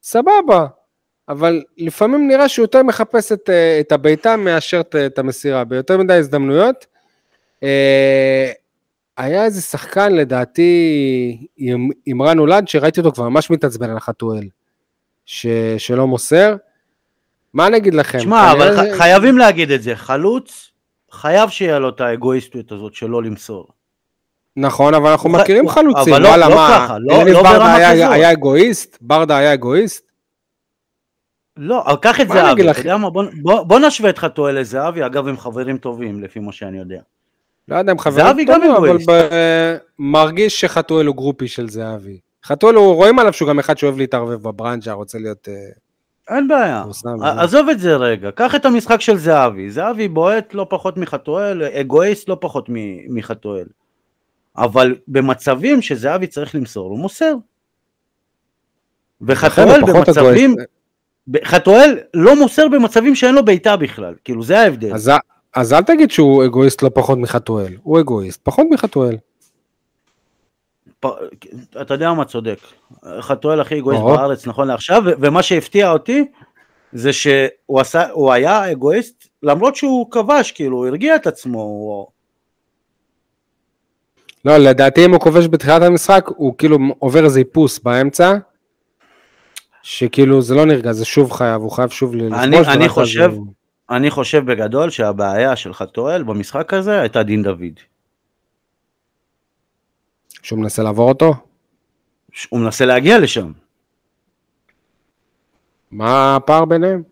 [0.03, 0.67] סבבה,
[1.29, 5.99] אבל לפעמים נראה שהוא יותר מחפש את, אה, את הבעיטה מאשר את, את המסירה, ביותר
[5.99, 6.87] מדי הזדמנויות.
[9.17, 14.45] היה איזה שחקן, לדעתי, עם- עמרן נולד, שראיתי אותו כבר ממש מתעצבן על החתואל,
[15.27, 15.47] ש,
[15.79, 16.57] שלא מוסר.
[17.55, 18.21] מה אני אגיד לכם?
[18.21, 20.71] שמע, אבל ח- חייבים להגיד את זה, חלוץ,
[21.11, 23.69] חייב שיהיה לו את האגואיסטיות הזאת שלא למסור.
[24.57, 27.93] נכון, אבל אנחנו מכירים חלוצים, אבל לא- לא מה, ככה, לא- לא ברדה ברמה היה,
[27.93, 28.11] כזאת.
[28.13, 28.99] היה אגואיסט?
[29.01, 30.05] ברדה היה אגואיסט?
[31.57, 32.81] לא, אבל קח את זהבי, אתה?
[32.81, 36.53] יודע מה, בוא- בוא בוא נשווה את חתואל לזהבי, אגב הם חברים טובים לפי מה
[36.53, 37.01] שאני יודע.
[37.73, 38.97] לא יודע אם חברים טובים, אבל.
[39.09, 42.19] ב- מרגיש שחתואל הוא גרופי של זהבי.
[42.45, 45.49] חתואל, הוא- רואים עליו שהוא גם אחד שאוהב להתערבב בברנז'ה, רוצה להיות...
[45.49, 45.55] אה,
[46.37, 46.85] אין בעיה.
[47.19, 47.41] זה.
[47.41, 52.29] עזוב את זה רגע, קח את המשחק של זהבי, זהבי בועט לא פחות מחתואל, אגואיסט
[52.29, 52.69] לא פחות
[53.09, 53.67] מחתואל.
[54.57, 57.35] אבל במצבים שזהבי צריך למסור, הוא מוסר.
[59.21, 60.57] וחתואל במצבים,
[61.45, 64.95] חתואל לא מוסר במצבים שאין לו בעיטה בכלל, כאילו זה ההבדל.
[64.95, 65.11] אז,
[65.57, 69.17] אז אל תגיד שהוא אגואיסט לא פחות מחתואל, הוא אגואיסט, פחות מחתואל.
[71.01, 71.07] פ...
[71.83, 72.59] אתה יודע מה צודק.
[73.21, 74.17] חתואל הכי אגואיסט ברור.
[74.17, 76.25] בארץ נכון לעכשיו, ו- ומה שהפתיע אותי,
[76.93, 81.61] זה שהוא עשה, הוא היה אגואיסט למרות שהוא כבש, כאילו, הוא הרגיע את עצמו.
[81.63, 82.07] הוא...
[84.45, 88.35] לא, לדעתי אם הוא כובש בתחילת המשחק, הוא כאילו עובר איזה איפוס באמצע,
[89.83, 92.39] שכאילו זה לא נרגע, זה שוב חייב, הוא חייב שוב לכבוש.
[92.39, 93.47] אני, אני חושב, הוא-
[93.91, 97.81] אני חושב בגדול שהבעיה של חתואל במשחק הזה הייתה דין דוד.
[100.43, 101.35] שהוא מנסה לעבור אותו?
[102.49, 103.53] הוא מנסה להגיע לשם.
[105.91, 107.03] מה הפער ביניהם?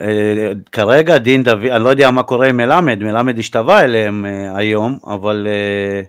[0.00, 4.56] אה, כרגע דין דוד, אני לא יודע מה קורה עם מלמד, מלמד השתווה אליהם אה,
[4.56, 6.02] היום, אבל אה,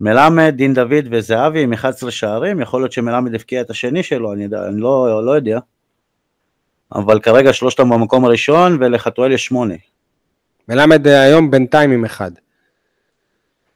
[0.00, 4.44] מלמד, דין דוד וזהבי עם 11 שערים, יכול להיות שמלמד הבקיע את השני שלו, אני,
[4.68, 5.58] אני לא, לא יודע.
[6.94, 9.74] אבל כרגע שלושתם במקום הראשון ולחתואל יש שמונה.
[10.68, 12.30] מלמד אה, היום בינתיים עם אחד.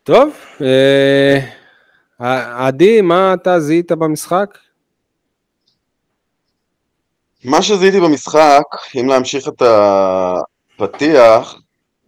[0.03, 1.39] טוב, אה,
[2.67, 4.59] עדי, מה אתה זיהית במשחק?
[7.45, 8.63] מה שזיהיתי במשחק,
[9.01, 11.55] אם להמשיך את הפתיח,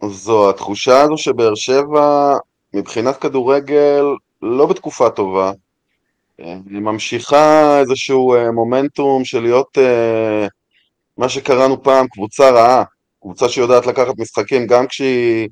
[0.09, 2.35] זו התחושה הזו שבאר שבע
[2.73, 4.03] מבחינת כדורגל
[4.41, 5.51] לא בתקופה טובה.
[6.39, 10.47] אה, היא ממשיכה איזשהו אה, מומנטום של להיות אה,
[11.17, 12.83] מה שקראנו פעם קבוצה רעה,
[13.21, 15.49] קבוצה שיודעת לקחת משחקים גם כשהיא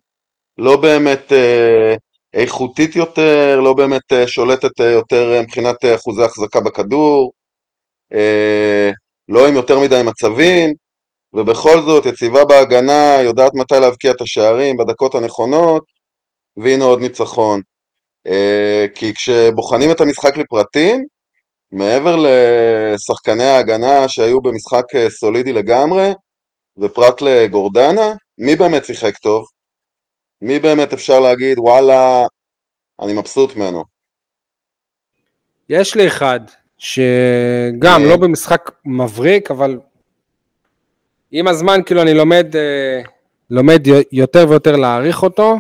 [0.58, 1.95] לא באמת אה,
[2.34, 7.32] איכותית יותר, לא באמת אה, שולטת אה, יותר אה, מבחינת אה, אחוזי החזקה בכדור,
[8.13, 8.91] אה,
[9.30, 10.74] לא עם יותר מדי מצבים,
[11.34, 15.84] ובכל זאת יציבה בהגנה, יודעת מתי להבקיע את השערים בדקות הנכונות,
[16.58, 17.62] והנה עוד ניצחון.
[18.28, 21.06] אה, כי כשבוחנים את המשחק לפרטים,
[21.72, 26.12] מעבר לשחקני ההגנה שהיו במשחק אה, סולידי לגמרי,
[26.78, 29.46] ופרט לגורדנה, מי באמת שיחק טוב?
[30.42, 32.26] מי באמת אפשר להגיד, וואלה,
[33.02, 33.84] אני מבסוט ממנו?
[35.70, 36.40] יש לי אחד,
[36.78, 38.04] שגם.
[38.06, 39.80] לא במשחק מבריק, אבל
[41.32, 43.02] עם הזמן כאילו אני לומד, אה,
[43.50, 45.58] לומד יותר ויותר להעריך אותו,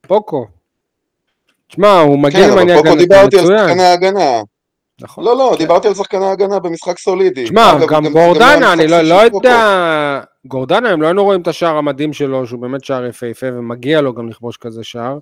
[0.00, 0.46] פוקו.
[1.68, 3.68] תשמע, הוא מגיע כן, עם אבל אני פה הגנתי דיברתי על מצוין.
[3.68, 4.42] שחקני ההגנה.
[5.00, 5.24] נכון.
[5.24, 7.44] לא, לא, דיברתי על שחקני ההגנה במשחק סולידי.
[7.44, 9.14] אגב, גם היה גורדנה, אני לא לא.
[9.14, 14.00] יודע, גורדנה, אם לא היינו רואים את השער המדהים שלו, שהוא באמת שער יפהפה, ומגיע
[14.00, 15.18] לו גם לכבוש כזה שער.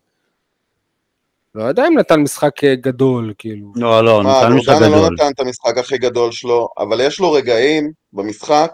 [1.55, 3.73] לא יודע אם נתן משחק אה, גדול, כאילו.
[3.77, 5.15] לא, לא, נתן משחק גורדנה לא גדול.
[5.15, 8.73] נתן את המשחק הכי גדול שלו, אבל יש לו רגעים במשחק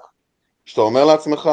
[0.64, 1.50] שאתה אומר לעצמך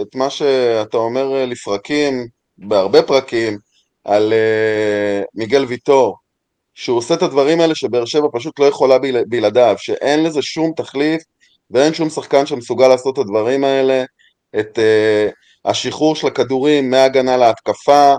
[0.00, 2.26] את מה שאתה אומר אה, לפרקים,
[2.58, 3.58] בהרבה פרקים,
[4.04, 6.16] על uh, מיגל ויטור,
[6.80, 10.72] שהוא עושה את הדברים האלה שבאר שבע פשוט לא יכולה בל, בלעדיו, שאין לזה שום
[10.76, 11.22] תחליף
[11.70, 14.04] ואין שום שחקן שמסוגל לעשות את הדברים האלה,
[14.60, 15.32] את uh,
[15.64, 18.14] השחרור של הכדורים מהגנה להתקפה,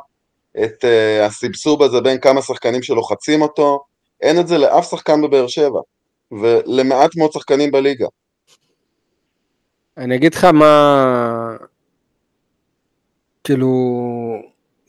[0.64, 3.80] את uh, הסבסוב הזה בין כמה שחקנים שלוחצים אותו,
[4.22, 5.80] אין את זה לאף שחקן בבאר שבע,
[6.32, 8.08] ולמעט מאוד שחקנים בליגה.
[9.98, 11.56] אני אגיד לך מה...
[13.44, 13.70] כאילו,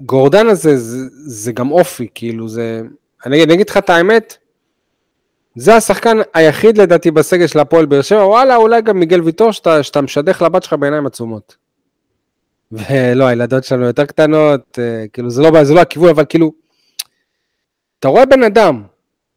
[0.01, 2.83] גורדן הזה זה, זה גם אופי, כאילו זה...
[3.27, 4.37] אני, אגיד לך את האמת,
[5.55, 9.83] זה השחקן היחיד לדעתי בסגל של הפועל באר שבע, וואלה, אולי גם מיגל ויטור, שאתה,
[9.83, 11.57] שאתה משדך לבת שלך בעיניים עצומות.
[12.73, 16.53] ולא, הילדות שלנו יותר קטנות, אה, כאילו זה לא, זה לא הכיוון, אבל כאילו,
[17.99, 18.83] אתה רואה בן אדם,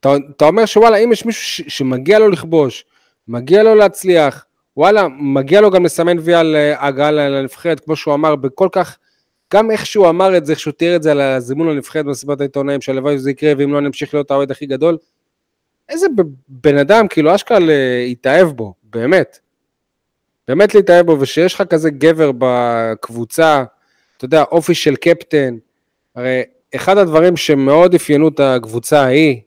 [0.00, 2.84] אתה, אתה אומר שוואלה, אם יש מישהו ש, שמגיע לו לכבוש,
[3.28, 4.44] מגיע לו להצליח,
[4.76, 8.98] וואלה, מגיע לו גם לסמן וי על אה, הגעה לנבחרת, כמו שהוא אמר, בכל כך,
[9.54, 12.40] גם איך שהוא אמר את זה, איך שהוא תיאר את זה על הזימון לנבחרת במסיבת
[12.40, 14.98] העיתונאים, שהלוואי שזה יקרה, ואם לא נמשיך להיות האוהד הכי גדול.
[15.88, 16.06] איזה
[16.48, 19.38] בן אדם, כאילו, אשכרה אה, התאהב בו, באמת.
[20.48, 23.64] באמת להתאהב בו, ושיש לך כזה גבר בקבוצה,
[24.16, 25.56] אתה יודע, אופי של קפטן.
[26.14, 26.42] הרי
[26.74, 29.40] אחד הדברים שמאוד אפיינו את הקבוצה ההיא,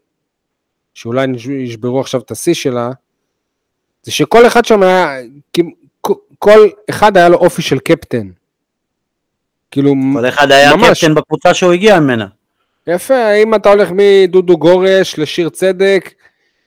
[0.94, 2.92] שאולי ישברו עכשיו את השיא שלה,
[4.04, 5.18] זה שכל אחד שם היה,
[6.40, 8.30] כל אחד היה לו אופי של קפטן.
[9.72, 11.00] כאילו, כל אחד היה ממש.
[11.00, 12.26] קפטן בקבוצה שהוא הגיע ממנה.
[12.88, 16.14] יפה, אם אתה הולך מדודו גורש לשיר צדק,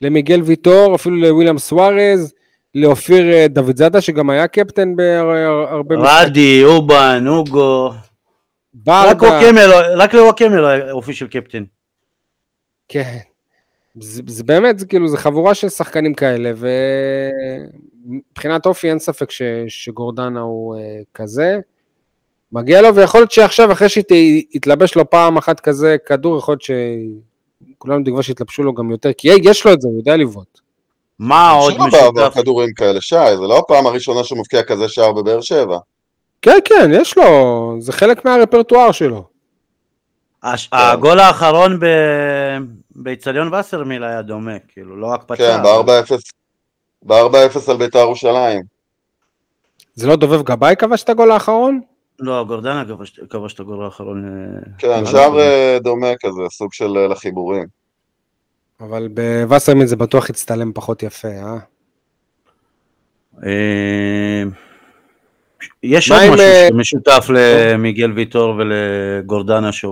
[0.02, 2.34] למיגל ויטור, אפילו לוויליאם סוארז,
[2.74, 7.92] לאופיר אה, דוד זאדה, שגם היה קפטן בהרבה רדי, אובן, אוגו.
[8.74, 9.40] ברדה.
[9.96, 11.64] רק לוואקמה היה אופי של קפטן.
[12.88, 13.18] כן.
[14.00, 16.52] זה, זה באמת, זה כאילו, זה חבורה של שחקנים כאלה,
[18.06, 20.78] ומבחינת אופי אין ספק ש, שגורדנה הוא uh,
[21.14, 21.60] כזה.
[22.52, 26.62] מגיע לו, ויכול להיות שעכשיו, אחרי שיתלבש לו פעם אחת כזה כדור, יכול להיות
[27.78, 30.60] שכולנו תקווה שיתלבשו לו גם יותר, כי יש לו את זה, הוא יודע לבעוט.
[31.18, 32.40] מה עוד שלא בעבר משותף?
[32.40, 35.78] כדורים כאלה, שי, זה לא הפעם הראשונה שהוא מבקיע כזה שער בבאר שבע.
[36.42, 39.24] כן, כן, יש לו, זה חלק מהרפרטואר שלו.
[40.42, 42.58] הש- הגול האחרון ב-
[42.90, 45.36] באיצטדיון וסרמיל היה דומה, כאילו, לא הקפצה.
[45.36, 46.14] כן, ב-4-0
[47.02, 48.62] ב-4-0 על בית"ר ירושלים.
[49.94, 51.80] זה לא דובב גבאי כבש את הגול האחרון?
[52.22, 54.24] לא, גורדנה כבש- כבש את הגול האחרון.
[54.24, 55.40] אה, כן, שער.
[55.40, 57.66] אה, דומה כזה, סוג של אה, לחיבורים.
[58.80, 61.58] אבל בווסרמין זה בטוח הצטלם פחות יפה, אה?
[65.82, 66.36] יש עוד משהו
[66.70, 69.90] שמשותף למיגל ויטור ולגורדנה, שזה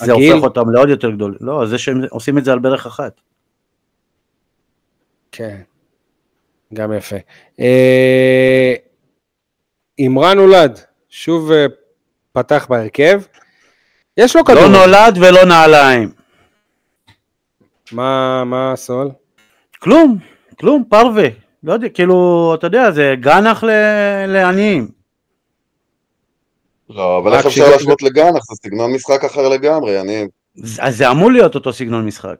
[0.00, 0.32] הגיל?
[0.32, 1.38] הופך אותם לעוד יותר גדולים.
[1.40, 3.20] לא, זה שהם עושים את זה על ברך אחת.
[5.32, 5.60] כן,
[6.74, 7.16] גם יפה.
[7.60, 8.74] אה,
[9.98, 11.66] עמרן נולד, שוב אה,
[12.32, 13.22] פתח בהרכב.
[14.16, 14.62] יש לו כדור.
[14.62, 16.12] לא נולד ולא נעליים.
[17.92, 19.10] מה, מה הסול?
[19.78, 20.18] כלום,
[20.60, 21.28] כלום, פרווה.
[21.62, 24.88] לא יודע, כאילו, אתה יודע, זה גנח ל- לעניים.
[26.90, 28.42] לא, אבל איך אפשר להשוות לגנח?
[28.50, 30.26] זה סגנון משחק אחר לגמרי, אני...
[30.80, 32.36] אז זה אמור להיות אותו סגנון משחק.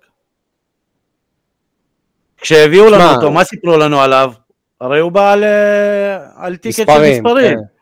[2.37, 4.33] כשהביאו לנו אותו, מה סיפרו לנו עליו?
[4.81, 5.45] הרי הוא בא על,
[6.37, 7.25] על טיקט של מספרים.
[7.25, 7.57] מספרים.
[7.59, 7.80] כן.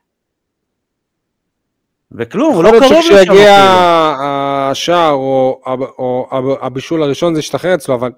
[2.12, 4.24] וכלום, הוא יכול לא להיות קרוב לשם שכשיגיע אפילו.
[4.70, 8.10] השער או, או, או הבישול הראשון זה ישתחרר אצלו, אבל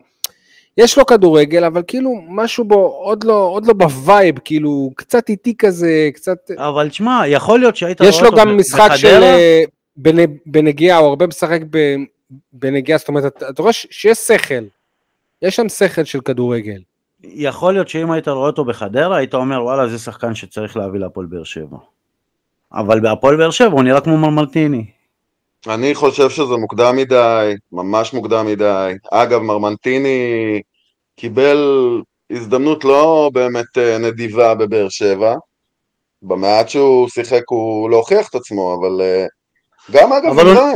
[0.77, 5.29] יש לו כדורגל, אבל כאילו משהו בו עוד לא, עוד לא ב vibe, כאילו קצת
[5.29, 6.51] איטי כזה, קצת...
[6.57, 9.63] אבל תשמע, יכול להיות שהיית רואה יש לו אותו גם משחק של אה,
[9.99, 11.97] בנ- בנגיעה, הוא הרבה משחק ב-
[12.53, 14.65] בנגיעה, זאת אומרת, אתה רואה שיש שכל,
[15.43, 16.81] יש שם שכל של כדורגל.
[17.25, 21.27] יכול להיות שאם היית רואה אותו בחדרה, היית אומר, וואלה, זה שחקן שצריך להביא להפועל
[21.27, 21.77] באר שבע.
[22.75, 24.85] אבל בהפועל באר שבע הוא נראה כמו מרמלטיני.
[25.69, 28.93] אני חושב שזה מוקדם מדי, ממש מוקדם מדי.
[29.13, 30.61] אגב, מרמנטיני
[31.17, 31.59] קיבל
[32.31, 35.35] הזדמנות לא באמת אה, נדיבה בבאר שבע.
[36.23, 39.27] במעט שהוא שיחק הוא לא הוכיח את עצמו, אבל אה,
[39.91, 40.73] גם אגב אבל ערן,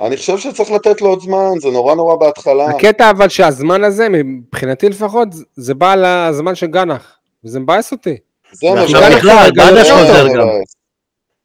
[0.00, 2.66] אני חושב שצריך לתת לו עוד זמן, זה נורא נורא בהתחלה.
[2.66, 8.16] הקטע אבל שהזמן הזה, מבחינתי לפחות, זה בא על הזמן של גנח, וזה מבאס אותי.
[8.52, 10.46] זה מה ועכשיו שאני- בכלל, מה חוזר גם.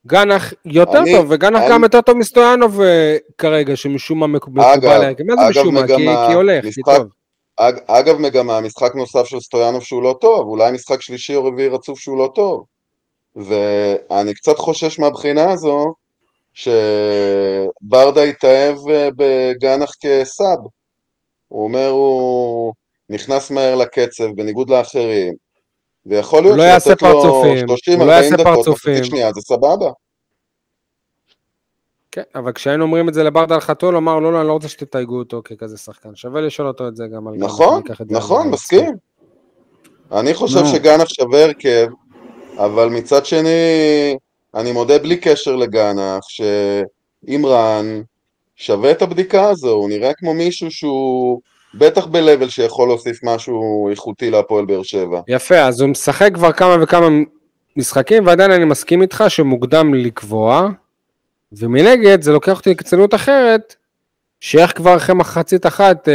[0.07, 4.61] גנח יותר אני- טוב, וגנח אני- גם יותר טוב מסטויאנוב אה, כרגע, שמשום מה מקובל
[4.63, 5.23] אגב, להרכב.
[5.23, 5.87] מה זה אגב, משום מה?
[5.87, 5.95] כי
[6.27, 7.07] כי הולך, כי משחק- טוב.
[7.57, 11.67] אג, אגב מגמה, משחק נוסף של סטויאנוב שהוא לא טוב, אולי משחק שלישי או רביעי
[11.69, 12.63] רצוף שהוא לא טוב.
[13.35, 15.93] ואני קצת חושש מהבחינה הזו,
[16.53, 20.57] שברדה התאהב אה, בגנח כסאב.
[21.47, 22.73] הוא אומר, הוא
[23.09, 25.33] נכנס מהר לקצב, בניגוד לאחרים.
[26.07, 27.65] ויכול להיות הוא לא יעשה שלתת לו פרצופים,
[27.95, 28.93] 30-40 הוא לא יעשה דקות, פרצופים.
[28.93, 29.91] מחצית שנייה, זה סבבה.
[32.11, 34.53] כן, אבל כשהיינו אומרים את זה לברדה על חתול, הוא אמר, לא, לא, אני לא
[34.53, 36.15] רוצה שתתייגו אותו ככזה שחקן.
[36.15, 38.95] שווה לשאול אותו את זה גם על גנח, נכון, נכון, מסכים.
[40.11, 40.67] אני חושב נו.
[40.67, 41.87] שגנח שווה הרכב,
[42.57, 43.49] אבל מצד שני,
[44.55, 48.01] אני מודה בלי קשר לגנח, שאימרן
[48.55, 51.41] שווה את הבדיקה הזו, הוא נראה כמו מישהו שהוא
[51.73, 55.21] בטח ב-level שיכול להוסיף משהו איכותי להפועל באר שבע.
[55.27, 57.07] יפה, אז הוא משחק כבר כמה וכמה
[57.77, 60.69] משחקים, ועדיין אני מסכים איתך שמוקדם לקבוע,
[61.51, 63.75] ומנגד זה לוקח אותי לקיצוניות אחרת,
[64.39, 66.13] שאיך כבר אחרי מחצית אחת, אה,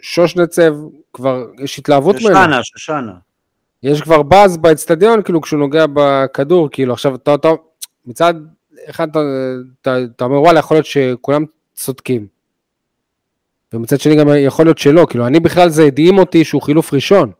[0.00, 0.74] שושנצב,
[1.12, 2.28] כבר יש התלהבות ממנו.
[2.28, 3.12] שושנה, שושנה.
[3.82, 7.48] יש כבר באז באצטדיון, כאילו כשהוא נוגע בכדור, כאילו עכשיו אתה, אתה
[8.06, 8.34] מצד
[8.90, 9.20] אחד אתה,
[9.82, 12.39] אתה, אתה אומר וואלה, יכול להיות שכולם צודקים.
[13.74, 17.30] ומצד שני גם יכול להיות שלא, כאילו אני בכלל זה הדהים אותי שהוא חילוף ראשון.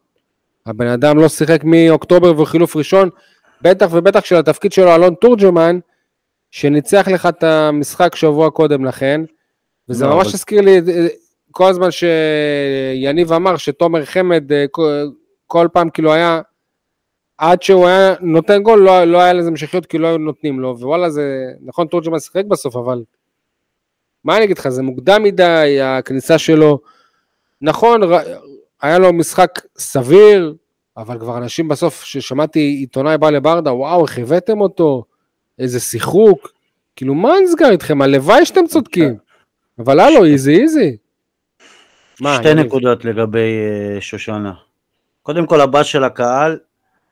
[0.67, 3.09] הבן אדם לא שיחק מאוקטובר והוא חילוף ראשון,
[3.63, 5.79] בטח ובטח של התפקיד שלו אלון תורג'מן,
[6.51, 9.21] שניצח לך את המשחק שבוע קודם לכן,
[9.89, 11.07] וזה לא, ממש אבל- הזכיר לי אה,
[11.51, 15.09] כל הזמן שיניב אמר שתומר חמד אה, כל-
[15.47, 16.41] כל פעם כאילו היה,
[17.39, 20.77] עד שהוא היה נותן גול לא, לא היה לזה המשכיות כי לא היו נותנים לו,
[20.79, 21.23] ווואלה זה,
[21.65, 23.03] נכון תורג'מן שיחק בסוף, אבל
[24.25, 26.81] מה אני אגיד לך, זה מוקדם מדי, הכניסה שלו,
[27.63, 28.01] נכון,
[28.83, 30.55] היה לו משחק סביר,
[30.97, 35.05] אבל כבר אנשים בסוף, ששמעתי עיתונאי בא לברדה, וואו, איך הבאתם אותו,
[35.59, 36.53] איזה שיחוק,
[36.97, 39.17] כאילו מה נסגר איתכם, הלוואי שאתם צודקים,
[39.79, 40.97] אבל הלו, איזי איזי.
[42.37, 42.55] שתי?
[42.55, 43.39] נקודות לגבי
[43.97, 44.53] אה, שושנה.
[45.23, 46.59] קודם כל, הבא של הקהל,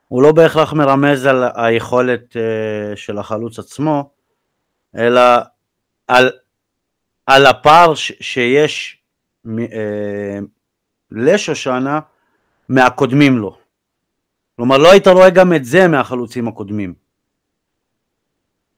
[0.08, 4.10] הוא לא בהכרח מרמז על היכולת אה, של החלוץ עצמו,
[4.96, 5.20] אלא
[6.08, 6.30] על,
[7.28, 8.98] על הפער שיש
[9.58, 10.38] אה,
[11.10, 12.00] לשושנה
[12.68, 13.56] מהקודמים לו.
[14.56, 16.94] כלומר, לא היית רואה גם את זה מהחלוצים הקודמים.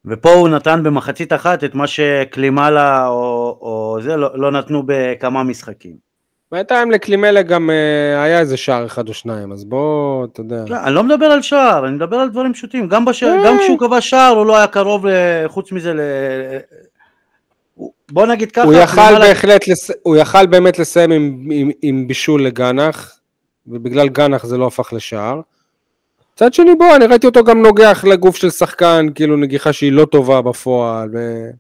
[0.04, 5.42] ופה הוא נתן במחצית אחת את מה שקלימלה או, או זה לא, לא נתנו בכמה
[5.42, 5.96] משחקים.
[6.52, 10.64] בינתיים לקלימלה גם אה, היה איזה שער אחד או שניים, אז בוא, אתה יודע.
[10.68, 12.88] לא, אני לא מדבר על שער, אני מדבר על דברים פשוטים.
[12.88, 13.22] גם, בש...
[13.22, 13.44] אה.
[13.46, 15.06] גם כשהוא קבע שער הוא לא היה קרוב.
[15.46, 15.92] חוץ מזה,
[18.12, 19.90] בוא נגיד ככה, הוא יכל בהחלט, לס...
[20.02, 23.18] הוא יכל באמת לסיים עם, עם, עם בישול לגנח,
[23.66, 25.40] ובגלל גנח זה לא הפך לשער.
[26.34, 30.04] מצד שני, בוא, אני ראיתי אותו גם נוגח לגוף של שחקן, כאילו נגיחה שהיא לא
[30.04, 31.08] טובה בפועל.
[31.12, 31.50] ו...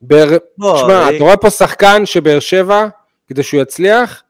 [0.00, 0.28] באר...
[0.58, 2.88] בוא, תשמע, אה, אתה רואה פה שחקן שבאר שבע,
[3.28, 4.22] כדי שהוא יצליח,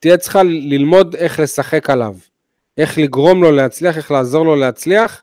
[0.00, 2.14] תהיה צריכה ללמוד איך לשחק עליו.
[2.78, 5.22] איך לגרום לו להצליח, איך לעזור לו להצליח.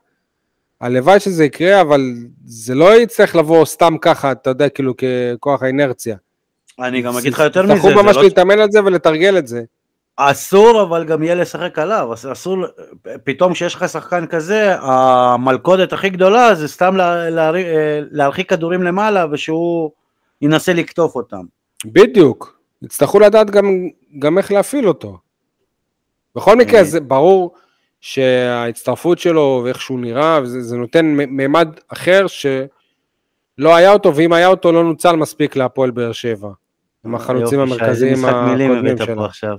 [0.84, 2.02] הלוואי שזה יקרה, אבל
[2.46, 6.15] זה לא יצטרך לבוא סתם ככה, אתה יודע, כאילו ככוח האינרציה.
[6.80, 9.48] אני גם אגיד לך יותר מזה, תצטרכו זה ממש לא- להתאמן על זה ולתרגל את
[9.48, 9.62] זה.
[10.15, 12.58] אסור אבל גם יהיה לשחק עליו, אס- אסור,
[13.24, 17.52] פתאום כשיש לך שחקן כזה, המלכודת הכי גדולה זה סתם לה, לה,
[18.12, 19.91] להרחיק כדורים למעלה ושהוא
[20.41, 21.41] ינסה לקטוף אותם.
[21.86, 22.60] בדיוק.
[22.82, 23.65] יצטרכו לדעת גם,
[24.19, 25.17] גם איך להפעיל אותו.
[26.36, 26.84] בכל מקרה, אה.
[26.84, 27.54] זה ברור
[28.04, 34.48] שההצטרפות שלו ואיך שהוא נראה, וזה, זה נותן מימד אחר שלא היה אותו, ואם היה
[34.48, 36.50] אותו לא נוצל מספיק להפועל באר שבע.
[37.06, 39.26] עם החלוצים המרכזיים הקודמים שלו.
[39.26, 39.58] עכשיו.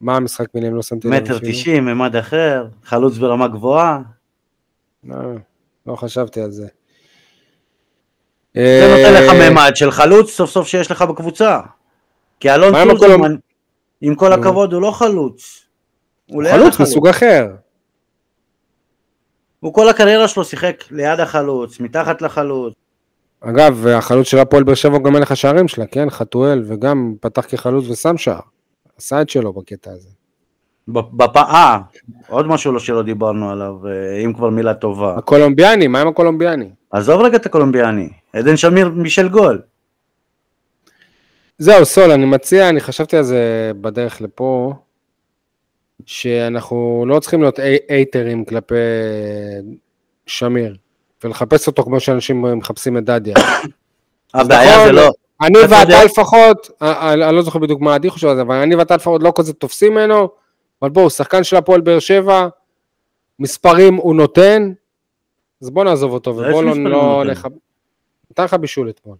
[0.00, 0.74] מה המשחק מילים?
[0.74, 1.14] לא שמתי לב.
[1.14, 1.38] מטר.
[1.38, 3.98] תשעים, ממד אחר, חלוץ ברמה גבוהה,
[5.04, 5.16] לא,
[5.86, 6.66] לא חשבתי על זה.
[8.54, 11.60] זה נותן לך אה, ממד של חלוץ סוף סוף שיש לך בקבוצה.
[12.40, 12.82] כי אלון מה
[14.00, 14.34] עם כל נו.
[14.34, 15.69] הכבוד, הוא לא חלוץ.
[16.30, 16.80] הוא חלוץ.
[16.80, 17.48] מסוג אחר.
[19.60, 22.74] הוא כל הקריירה שלו שיחק ליד החלוץ, מתחת לחלוץ.
[23.40, 26.10] אגב, החלוץ של הפועל באר שבע הוא גם מלך השערים שלה, כן?
[26.10, 28.40] חתואל, וגם פתח כחלוץ ושם שער.
[28.98, 30.08] עשה את שלו בקטע הזה.
[30.88, 31.36] בפ...
[31.36, 31.78] אה,
[32.28, 35.14] עוד משהו לא שלא דיברנו עליו, אה, אם כבר מילה טובה.
[35.18, 36.70] הקולומביאני, מה עם הקולומביאני?
[36.90, 39.62] עזוב רגע את הקולומביאני, עדן שמיר בישל גול.
[41.58, 44.74] זהו, סול, אני מציע, אני חשבתי על זה בדרך לפה,
[46.10, 48.74] שאנחנו לא צריכים להיות אי- אייטרים כלפי
[50.26, 50.76] שמיר,
[51.24, 53.34] ולחפש אותו כמו שאנשים מחפשים את דדיה.
[54.34, 58.28] הבעיה נכון, זה לא, אני אתה ואתה לפחות, אני לא זוכר בדיוק מה עדי חושב
[58.28, 60.28] על זה, אבל אני ואתה לפחות לא כזה תופסים ממנו,
[60.82, 62.48] אבל בואו, שחקן של הפועל באר שבע,
[63.38, 64.72] מספרים הוא נותן,
[65.62, 67.30] אז בוא נעזוב אותו, איזה ובוא לא לא נותן?
[67.30, 67.46] נח...
[68.30, 69.16] נתן לך בישול אתמול.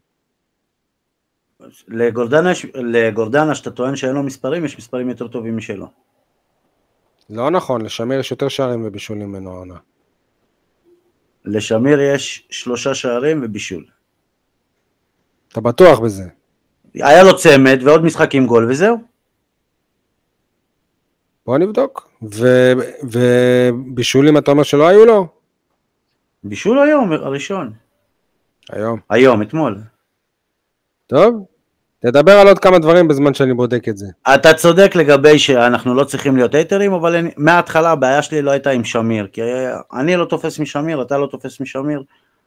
[1.88, 5.86] לגורדנה שאתה טוען שאין לו מספרים, יש מספרים יותר טובים משלו.
[7.30, 9.76] לא נכון, לשמיר יש יותר שערים ובישולים ממנו העונה.
[11.44, 13.84] לשמיר יש שלושה שערים ובישול.
[15.48, 16.24] אתה בטוח בזה.
[16.94, 18.96] היה לו צמד ועוד משחק עם גול וזהו.
[21.46, 22.10] בוא נבדוק.
[22.34, 25.28] ו- ובישולים אתה אומר שלא היו לו?
[26.44, 27.72] בישול היום, הראשון.
[28.70, 29.00] היום.
[29.10, 29.80] היום, אתמול.
[31.06, 31.46] טוב,
[32.00, 34.06] תדבר על עוד כמה דברים בזמן שאני בודק את זה.
[34.34, 38.70] אתה צודק לגבי שאנחנו לא צריכים להיות הייטרים, אבל אני, מההתחלה הבעיה שלי לא הייתה
[38.70, 39.40] עם שמיר, כי
[39.92, 42.02] אני לא תופס משמיר, אתה לא תופס משמיר.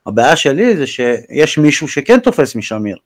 [0.06, 2.98] הבעיה שלי זה שיש מישהו שכן תופס משמיר.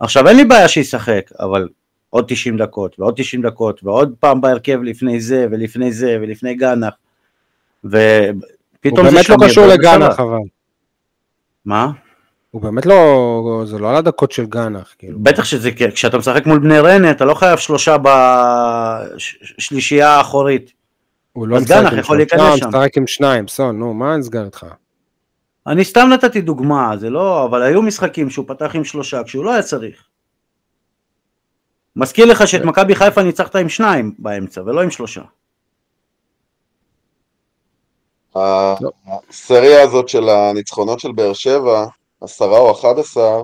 [0.00, 1.68] עכשיו אין לי בעיה שישחק, אבל
[2.10, 6.94] עוד 90 דקות, ועוד 90 דקות, ועוד פעם בהרכב לפני זה, ולפני זה, ולפני גנח,
[7.82, 9.38] הוא ופתאום זה באמת שמיר.
[9.38, 10.20] לא קשור לגנח.
[10.20, 10.38] אבל.
[11.64, 11.90] מה?
[12.54, 15.18] הוא באמת לא, זה לא על הדקות של גנח, כאילו.
[15.18, 17.96] בטח שזה, כשאתה משחק מול בני ריינה, אתה לא חייב שלושה
[19.16, 20.72] בשלישייה האחורית.
[21.32, 22.68] הוא לא אז משחק גנח עם שלושה, להיכנס הוא שם.
[22.68, 24.66] משחק עם שניים, סון, נו, מה נסגר איתך?
[25.66, 29.52] אני סתם נתתי דוגמה, זה לא, אבל היו משחקים שהוא פתח עם שלושה כשהוא לא
[29.52, 30.04] היה צריך.
[31.96, 35.22] מזכיר לך שאת מכבי חיפה ניצחת עם שניים באמצע ולא עם שלושה.
[38.34, 38.90] לא.
[39.30, 41.86] הסריה הזאת של הניצחונות של באר שבע,
[42.24, 43.42] עשרה או אחד עשר,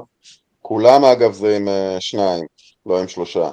[0.62, 2.44] כולם אגב זה עם אה, שניים,
[2.86, 3.50] לא עם שלושה.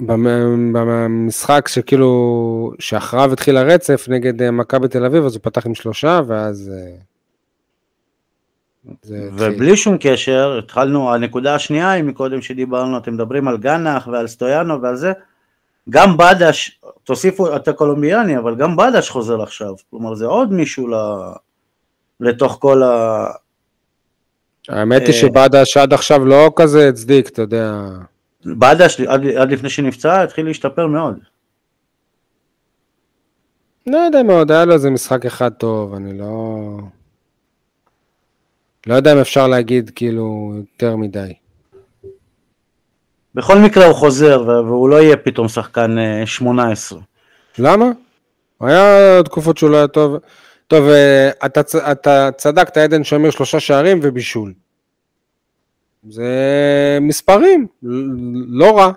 [0.00, 5.74] במ- במשחק שכאילו, שאחריו התחיל הרצף נגד אה, מכבי תל אביב, אז הוא פתח עם
[5.74, 6.72] שלושה, ואז...
[6.74, 6.96] אה.
[9.10, 14.82] ובלי שום קשר, התחלנו, הנקודה השנייה היא מקודם שדיברנו, אתם מדברים על גנח ועל סטויאנו
[14.82, 15.12] ועל זה,
[15.90, 20.94] גם בדש, תוסיפו את הקולומביאני, אבל גם בדש חוזר עכשיו, כלומר זה עוד מישהו ל...
[22.20, 23.24] לתוך כל ה...
[24.68, 27.82] האמת היא אה, שבדש עד עכשיו לא כזה הצדיק, אתה יודע.
[28.46, 31.18] בדש עד, עד לפני שנפצע התחיל להשתפר מאוד.
[33.86, 36.58] לא יודע מאוד, היה לו איזה משחק אחד טוב, אני לא...
[38.86, 41.32] לא יודע אם אפשר להגיד כאילו יותר מדי.
[43.34, 47.00] בכל מקרה הוא חוזר והוא לא יהיה פתאום שחקן אה, 18.
[47.58, 47.86] למה?
[48.60, 50.16] היה תקופות שהוא לא היה טוב.
[50.68, 51.60] טוב, אה, אתה,
[51.92, 54.52] אתה צדקת, עדן שמיר שלושה שערים ובישול.
[56.08, 57.66] זה מספרים,
[58.48, 58.92] לא רע,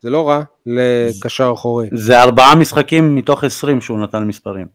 [0.00, 1.88] זה לא רע לקשר אחורי.
[1.92, 4.66] זה ארבעה משחקים מתוך 20 שהוא נתן מספרים.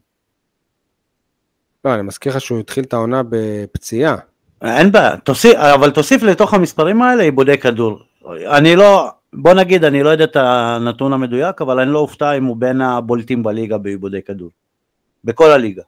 [1.84, 4.16] לא, אני מזכיר לך שהוא התחיל את העונה בפציעה.
[4.62, 7.98] אין בעיה, תוסיף, אבל תוסיף לתוך המספרים האלה עיבודי כדור.
[8.46, 12.44] אני לא, בוא נגיד, אני לא יודע את הנתון המדויק, אבל אני לא אופתע אם
[12.44, 14.50] הוא בין הבולטים בליגה בעיבודי כדור.
[15.24, 15.82] בכל הליגה.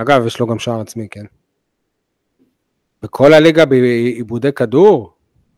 [0.00, 1.24] אגב, יש לו גם שער עצמי, כן.
[3.02, 5.12] בכל הליגה בעיבודי כדור?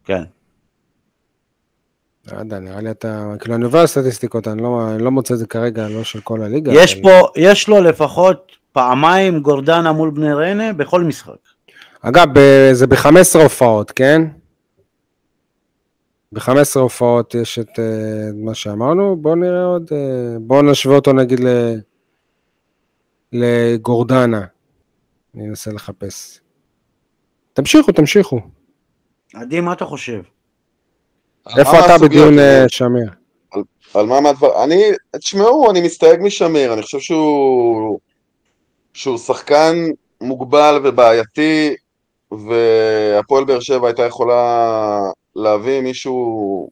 [0.05, 0.23] כן.
[2.33, 5.39] לא יודע, נראה לי אתה, כאילו אני עובר סטטיסטיקות, אני לא, אני לא מוצא את
[5.39, 6.73] זה כרגע, לא של כל הליגה.
[6.75, 7.03] יש אבל...
[7.03, 11.39] פה, יש לו לפחות פעמיים גורדנה מול בני ריינה בכל משחק.
[12.03, 12.27] אגב,
[12.73, 14.23] זה ב-15 הופעות, כן?
[16.33, 17.85] ב-15 הופעות יש את אה,
[18.35, 21.49] מה שאמרנו, בואו נראה עוד, אה, בואו נשווה אותו נגיד ל...
[23.33, 24.45] לגורדנה.
[25.35, 26.41] אני אנסה לחפש.
[27.53, 28.41] תמשיכו, תמשיכו.
[29.35, 30.23] עדי, מה אתה חושב?
[31.59, 32.39] איפה אתה בדיון?
[32.39, 33.11] אה, שמיר?
[33.95, 34.65] על מה מהדבר...
[34.65, 34.83] אני,
[35.19, 37.99] תשמעו, אני מסתייג משמיר, אני חושב שהוא...
[38.95, 39.77] שהוא שחקן
[40.21, 41.75] מוגבל ובעייתי,
[42.31, 45.01] והפועל באר שבע הייתה יכולה
[45.37, 46.69] להביא מישהו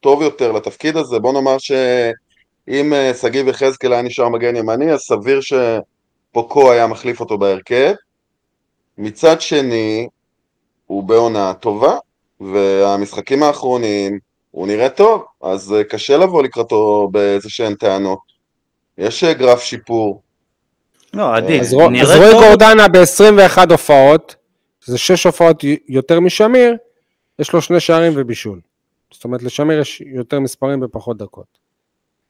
[0.00, 1.18] טוב יותר לתפקיד הזה.
[1.18, 2.12] בוא נאמר שאם
[2.68, 7.92] אה, שגיב יחזקאל היה נשאר מגן ימני, אז סביר שפוקו היה מחליף אותו בהרכב.
[8.98, 10.08] מצד שני,
[10.86, 11.96] הוא בעונה טובה,
[12.40, 14.18] והמשחקים האחרונים
[14.50, 18.18] הוא נראה טוב, אז אה, קשה לבוא לקראתו באיזה שהן טענות.
[18.98, 20.22] יש אה, גרף שיפור.
[21.14, 22.48] לא, עדי, אז, רו- נראה אז רועי.
[22.48, 24.36] גורדנה ב-21 הופעות,
[24.84, 26.76] זה 6 הופעות יותר משמיר,
[27.38, 28.60] יש לו שני שערים ובישול.
[29.12, 31.63] זאת אומרת, לשמיר יש יותר מספרים בפחות דקות.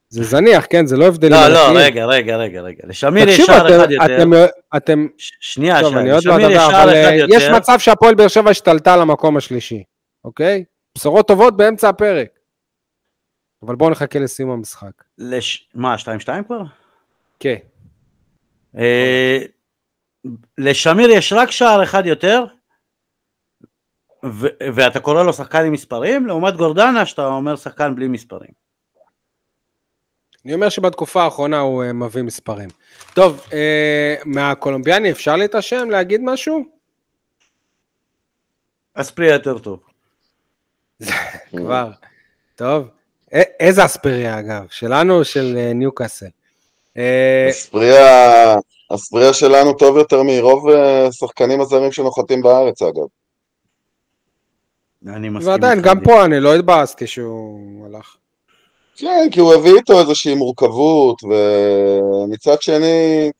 [0.09, 0.85] זה זניח, כן?
[0.85, 1.31] זה לא הבדלים.
[1.33, 1.79] לא, לא.
[1.79, 2.83] רגע, רגע, רגע, רגע.
[2.87, 4.05] לשמיר יש שער אחד יותר.
[4.05, 4.29] אתם,
[4.77, 7.33] אתם, ש- שנייה, טוב, אני עוד לא אדבר, אבל אה, יותר.
[7.35, 9.83] יש מצב שהפועל באר שבע השתלטה למקום השלישי,
[10.23, 10.63] אוקיי?
[10.97, 12.27] בשורות טובות באמצע הפרק.
[13.63, 15.03] אבל בואו נחכה לסיום המשחק.
[15.17, 15.69] לש...
[15.75, 16.07] מה, 2-2
[16.45, 16.61] כבר?
[17.39, 17.55] כן.
[18.77, 19.39] אה,
[20.57, 22.45] לשמיר יש רק שער אחד יותר,
[24.25, 28.64] ו- ואתה קורא לו שחקן עם מספרים, לעומת גורדנה שאתה אומר שחקן בלי מספרים.
[30.45, 32.69] אני אומר שבתקופה האחרונה הוא אה, מביא מספרים.
[33.13, 36.63] טוב, אה, מהקולומביאני אפשר להתרשם, להגיד משהו?
[38.93, 39.79] אספריה יותר טוב.
[41.57, 41.91] כבר.
[42.55, 42.87] טוב.
[43.59, 44.65] איזה אספריה אגב?
[44.69, 46.25] שלנו או של אה, ניוקאסל?
[47.49, 48.55] אספריה,
[48.93, 53.07] אספריה שלנו טוב יותר מרוב השחקנים הזרים שנוחתים בארץ אגב.
[55.15, 56.03] אני מסכים ועדיין, גם.
[56.03, 58.15] פה אני לא התבאסתי שהוא הלך.
[58.95, 63.31] כן, כי הוא הביא איתו איזושהי מורכבות, ומצד שני,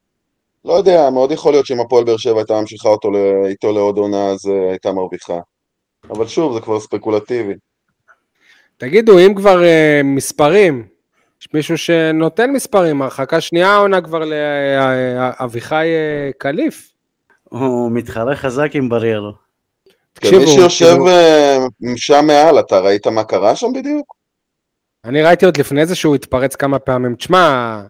[0.65, 3.09] לא יודע, מאוד יכול להיות שאם הפועל באר שבע הייתה ממשיכה אותו
[3.47, 5.39] איתו לעוד עונה, אז אה, הייתה מרוויחה.
[6.09, 7.53] אבל שוב, זה כבר ספקולטיבי.
[8.77, 10.87] תגידו, אם כבר אה, מספרים,
[11.41, 16.91] יש מישהו שנותן מספרים, הרחקה שנייה העונה כבר לאביחי אה, קליף.
[17.43, 19.31] הוא מתחרה חזק עם בריירו.
[20.13, 20.95] תקשיבו, כמי שיושב
[21.95, 24.24] שם מעל, אתה ראית מה קרה שם בדיוק?
[25.05, 27.15] אני ראיתי עוד לפני זה שהוא התפרץ כמה פעמים.
[27.15, 27.81] תשמע,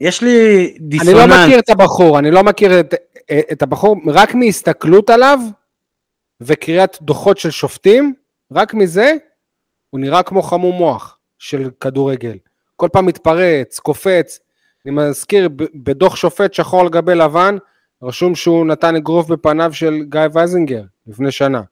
[0.00, 1.46] יש לי אני לא דיסוננס.
[1.46, 2.94] מכיר את הבחור, אני לא מכיר את,
[3.52, 5.38] את הבחור, רק מהסתכלות עליו
[6.40, 8.14] וקריאת דוחות של שופטים,
[8.52, 9.12] רק מזה,
[9.90, 12.36] הוא נראה כמו חמום מוח של כדורגל.
[12.76, 14.40] כל פעם מתפרץ, קופץ.
[14.86, 17.56] אני מזכיר, בדוח שופט שחור על גבי לבן,
[18.02, 21.62] רשום שהוא נתן אגרוף בפניו של גיא וייזינגר לפני שנה.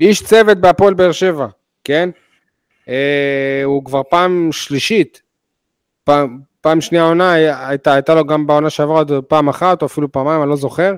[0.00, 1.46] איש צוות בהפועל באר שבע,
[1.84, 2.10] כן?
[2.90, 5.22] אה, הוא כבר פעם שלישית,
[6.04, 7.32] פעם, פעם שנייה עונה,
[7.68, 10.94] הייתה, הייתה לו גם בעונה שעברה עוד פעם אחת, או אפילו פעמיים, אני לא זוכר,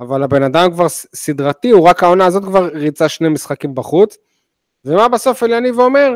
[0.00, 4.16] אבל הבן אדם כבר סדרתי, הוא רק העונה הזאת כבר ריצה שני משחקים בחוץ.
[4.84, 6.14] ומה בסוף אליניב אומר?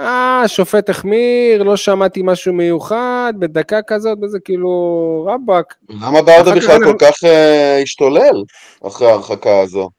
[0.00, 5.74] אה, השופט החמיר, לא שמעתי משהו מיוחד, בדקה כזאת, וזה כאילו, רבאק.
[5.88, 8.42] למה ברדה בכלל כל כך אה, השתולל
[8.86, 9.90] אחרי ההרחקה הזו?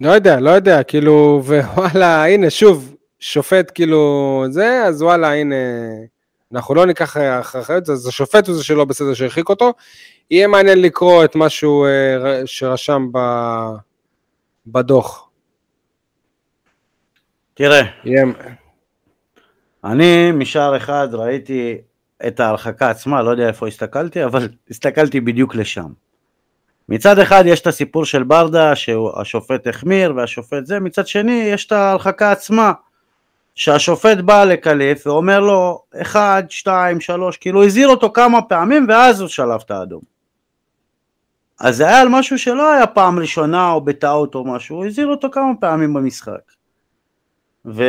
[0.00, 5.54] לא יודע, לא יודע, כאילו, ווואלה, הנה, שוב, שופט כאילו זה, אז וואלה, הנה,
[6.52, 9.72] אנחנו לא ניקח אחריות, אז השופט הוא זה שלא בסדר שהרחיק אותו.
[10.30, 13.18] יהיה מעניין לקרוא את מה שהוא אה, שרשם ב...
[14.66, 15.28] בדוח.
[17.54, 18.24] תראה, יהיה...
[19.84, 21.78] אני משער אחד ראיתי
[22.26, 25.92] את ההרחקה עצמה, לא יודע איפה הסתכלתי, אבל הסתכלתי בדיוק לשם.
[26.90, 31.72] מצד אחד יש את הסיפור של ברדה, שהשופט החמיר והשופט זה, מצד שני יש את
[31.72, 32.72] ההרחקה עצמה,
[33.54, 39.28] שהשופט בא לקליף ואומר לו, אחד, שתיים, שלוש, כאילו הזהיר אותו כמה פעמים ואז הוא
[39.28, 40.00] שלף את האדום.
[41.60, 45.06] אז זה היה על משהו שלא היה פעם ראשונה או בטעות או משהו, הוא הזהיר
[45.06, 46.40] אותו כמה פעמים במשחק.
[47.66, 47.84] ו...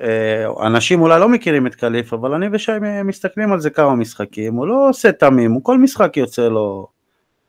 [0.00, 0.46] אה,
[0.94, 2.72] אולי לא מכירים את קליף, אבל אני ושי
[3.04, 6.93] מסתכלים על זה כמה משחקים, הוא לא עושה תמים, הוא כל משחק יוצא לו,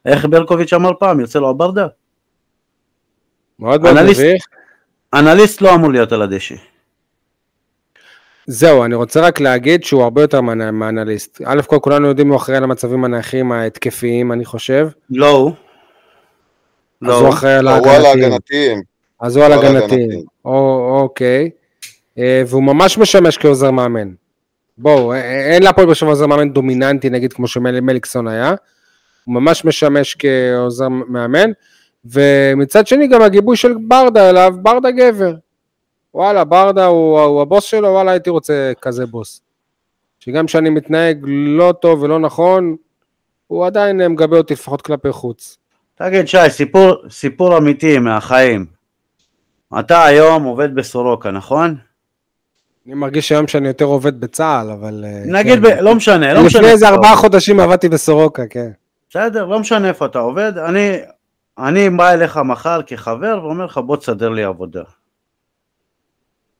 [0.05, 1.87] איך ברקוביץ' אמר פעם, יוצא לו הברדה.
[3.59, 4.45] מאוד מאוד אנליסט- מביך.
[5.13, 6.55] אנליסט לא אמור להיות על הדשא.
[8.47, 11.41] זהו, אני רוצה רק להגיד שהוא הרבה יותר מאנ- מאנליסט.
[11.45, 14.87] א' כל כולנו יודעים הוא אחראי על המצבים הנייחים ההתקפיים, אני חושב.
[15.09, 15.49] לא הוא.
[15.51, 15.55] אז
[17.01, 17.33] לא הוא הוא.
[17.33, 18.81] אחראי על ההגנתיים.
[19.21, 19.75] אז הוא על הגנתיים.
[19.77, 20.23] הגנתיים.
[20.45, 21.49] או- אוקיי.
[22.17, 24.09] אה, והוא ממש משמש כעוזר מאמן.
[24.77, 28.53] בואו, אין להפועל באר שבע עוזר מאמן דומיננטי, נגיד כמו שמליקסון היה.
[29.25, 31.51] הוא ממש משמש כעוזר מאמן.
[32.05, 35.33] ומצד שני גם הגיבוי של ברדה אליו, ברדה גבר.
[36.13, 39.41] וואלה, ברדה הוא, הוא הבוס שלו, וואלה, הייתי רוצה כזה בוס.
[40.19, 42.75] שגם כשאני מתנהג לא טוב ולא נכון,
[43.47, 45.57] הוא עדיין מגבה אותי לפחות כלפי חוץ.
[45.95, 48.65] תגיד שי, סיפור, סיפור אמיתי מהחיים.
[49.79, 51.75] אתה היום עובד בסורוקה, נכון?
[52.85, 55.05] אני מרגיש היום שאני יותר עובד בצה"ל, אבל...
[55.07, 55.61] אה, נגיד, כן.
[55.61, 55.65] ב...
[55.81, 56.61] לא משנה, לא משנה.
[56.61, 58.69] לפני איזה ארבעה חודשים עבדתי בסורוקה, כן.
[59.15, 60.97] בסדר, לא משנה איפה אתה עובד, אני,
[61.57, 64.83] אני בא אליך מחר כחבר ואומר לך בוא תסדר לי עבודה.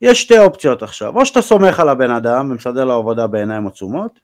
[0.02, 4.20] יש שתי אופציות עכשיו, או שאתה סומך על הבן אדם ומסדר לו עבודה בעיניים עצומות,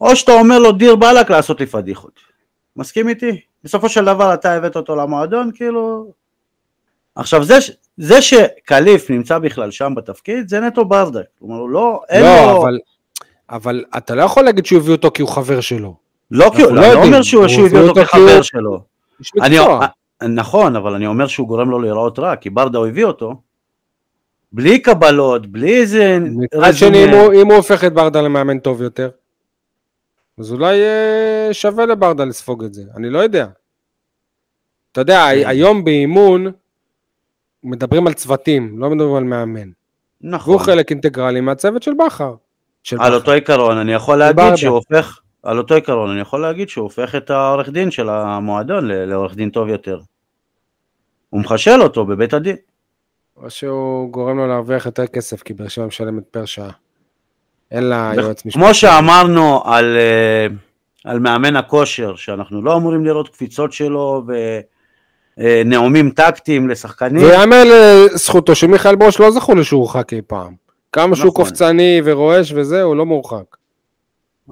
[0.00, 2.20] או שאתה אומר לו דיר באלק לעשות לי פדיחות.
[2.76, 3.40] מסכים איתי?
[3.64, 6.12] בסופו של דבר אתה הבאת אותו למועדון, כאילו...
[7.14, 7.54] עכשיו זה,
[7.96, 12.62] זה שקליף נמצא בכלל שם בתפקיד זה נטו ברדק, כלומר לא, אין לא, לו...
[12.62, 12.78] אבל...
[13.50, 16.07] אבל אתה לא יכול להגיד שהוא הביא אותו כי הוא חבר שלו.
[16.30, 17.22] לא, כי לא לא אומר.
[17.22, 18.80] שהוא הוא שהוא הביא אותו כחבר שלו.
[19.42, 19.86] אני, מקצוע.
[20.28, 23.34] נכון, אבל אני אומר שהוא גורם לו להיראות רע, כי ברדה הביא אותו,
[24.52, 28.82] בלי קבלות, בלי איזה מצד שני, אם הוא- אם הוא הופך את ברדה למאמן טוב
[28.82, 29.10] יותר,
[30.38, 33.46] אז אולי אה, שווה לברדה לספוג את זה, אני לא יודע.
[34.92, 35.48] אתה יודע, כן.
[35.48, 36.46] היום באימון
[37.64, 39.68] מדברים על צוותים, לא מדברים על מאמן.
[40.20, 42.34] נכון, והוא חלק אינטגרלי מהצוות של בכר.
[42.98, 43.14] על.
[43.14, 44.16] אותו עיקרון אני יכול.
[44.18, 48.08] להגיד שהוא הופך, על אותו עיקרון אני יכול להגיד שהוא הופך את העורך דין של
[48.08, 50.00] המועדון לעורך דין טוב יותר.
[51.30, 52.56] הוא מחשל אותו בבית הדין.
[53.36, 56.70] או שהוא גורם לו להרוויח יותר כסף, כי באר שבע משלמת פר שעה.
[57.70, 58.64] אין לה יועץ משפטי.
[58.64, 60.46] כמו שאמרנו על, אה,
[61.04, 64.22] על מאמן הכושר, שאנחנו לא אמורים לראות קפיצות שלו
[65.38, 67.22] ונאומים טקטיים לשחקנים.
[67.22, 70.54] ויאמר לזכותו שמיכאל ברוש לא זכו שהוא הורחק אי פעם.
[70.92, 71.44] כמה שהוא נכון.
[71.44, 73.57] קופצני ורועש וזה, הוא לא מורחק.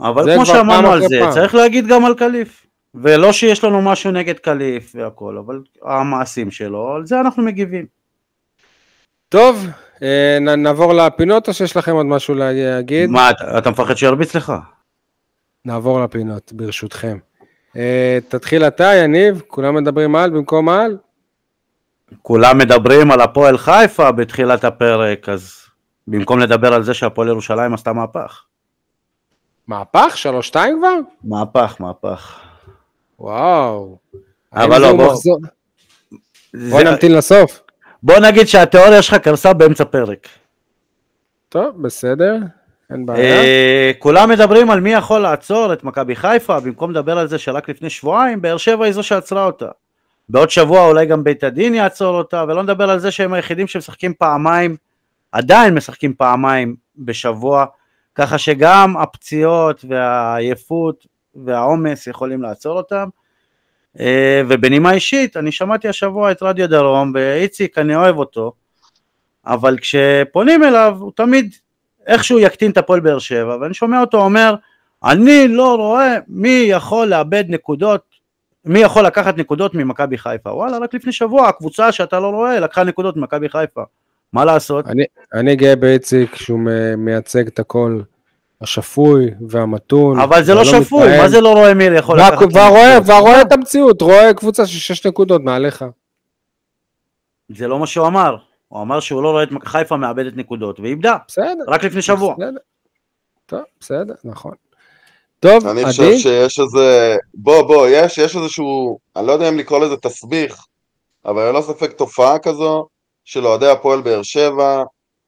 [0.01, 1.31] אבל כמו שאמרנו על זה, פעם.
[1.31, 2.67] צריך להגיד גם על קליף.
[2.95, 7.87] ולא שיש לנו משהו נגד קליף והכל, אבל המעשים שלו, על זה אנחנו מגיבים.
[9.29, 9.67] טוב,
[10.03, 13.11] אה, נעבור לפינות או שיש לכם עוד משהו להגיד?
[13.11, 14.53] מה, אתה, אתה מפחד שירביץ לך?
[15.65, 17.19] נעבור לפינות, ברשותכם.
[17.77, 20.97] אה, תתחיל אתה, יניב, כולם מדברים על במקום על?
[22.23, 25.53] כולם מדברים על הפועל חיפה בתחילת הפרק, אז
[26.07, 28.45] במקום לדבר על זה שהפועל ירושלים עשתה מהפך.
[29.69, 30.13] מהפך?
[30.17, 30.95] שלוש שתיים כבר?
[31.25, 32.41] מהפך, מהפך.
[33.19, 33.99] וואו.
[34.53, 35.39] אבל לא, בוא- מחזור-
[36.71, 37.61] בוא נמתין לסוף.
[38.03, 40.29] בוא נגיד שהתיאוריה שלך קרסה באמצע פרק.
[41.49, 42.37] טוב, בסדר,
[42.91, 43.25] אין בעיה.
[43.43, 47.69] אה, כולם מדברים על מי יכול לעצור את מכבי חיפה, במקום לדבר על זה שרק
[47.69, 49.69] לפני שבועיים, באר שבע היא זו שעצרה אותה.
[50.29, 54.15] בעוד שבוע אולי גם בית הדין יעצור אותה, ולא נדבר על זה שהם היחידים שמשחקים
[54.19, 54.77] פעמיים,
[55.33, 57.65] עדיין משחקים פעמיים בשבוע,
[58.17, 63.09] ככה שגם הפציעות והעייפות והעומס יכולים לעצור אותם.
[64.01, 68.53] אה, ובנימה אישית, אני שמעתי השבוע את רדיו דרום, ואיציק, אני אוהב אותו,
[69.47, 71.55] אבל כשפונים אליו, הוא תמיד
[72.07, 74.55] איכשהו יקטין את הפועל באר שבע, ואני שומע אותו אומר,
[75.05, 78.03] אני לא רואה מי יכול לאבד נקודות,
[78.65, 80.51] מי יכול לקחת נקודות ממכבי חיפה.
[80.51, 83.83] וואלה, רק לפני שבוע הקבוצה שאתה לא רואה לקחה נקודות ממכבי חיפה.
[84.33, 84.87] מה לעשות?
[84.87, 85.05] אני,
[85.35, 86.61] אני גאה באיציק שהוא
[86.97, 88.05] מייצג את הקול
[88.61, 90.19] השפוי והמתון.
[90.19, 91.21] אבל זה לא והלא שפוי, מתפעל.
[91.21, 92.47] מה זה לא רואה מי יכול לקחת?
[92.53, 93.09] והרואה, נקודות?
[93.09, 95.85] והרואה את המציאות, רואה קבוצה של שש נקודות מעליך.
[97.49, 98.37] זה לא מה שהוא אמר.
[98.69, 101.65] הוא אמר שהוא לא רואה את חיפה מאבדת נקודות, ואיבדה, בסדר.
[101.69, 102.35] רק לפני שבוע.
[102.35, 102.59] בסדר.
[103.47, 104.55] טוב, בסדר, נכון.
[105.41, 109.59] טוב, אני חושב עדי, שיש איזה, בוא בוא, יש, יש איזשהו, אני לא יודע אם
[109.59, 110.65] לקרוא לזה תסביך,
[111.25, 112.89] אבל ללא ספק תופעה כזו
[113.27, 114.83] של אוהדי הפועל באר שבע,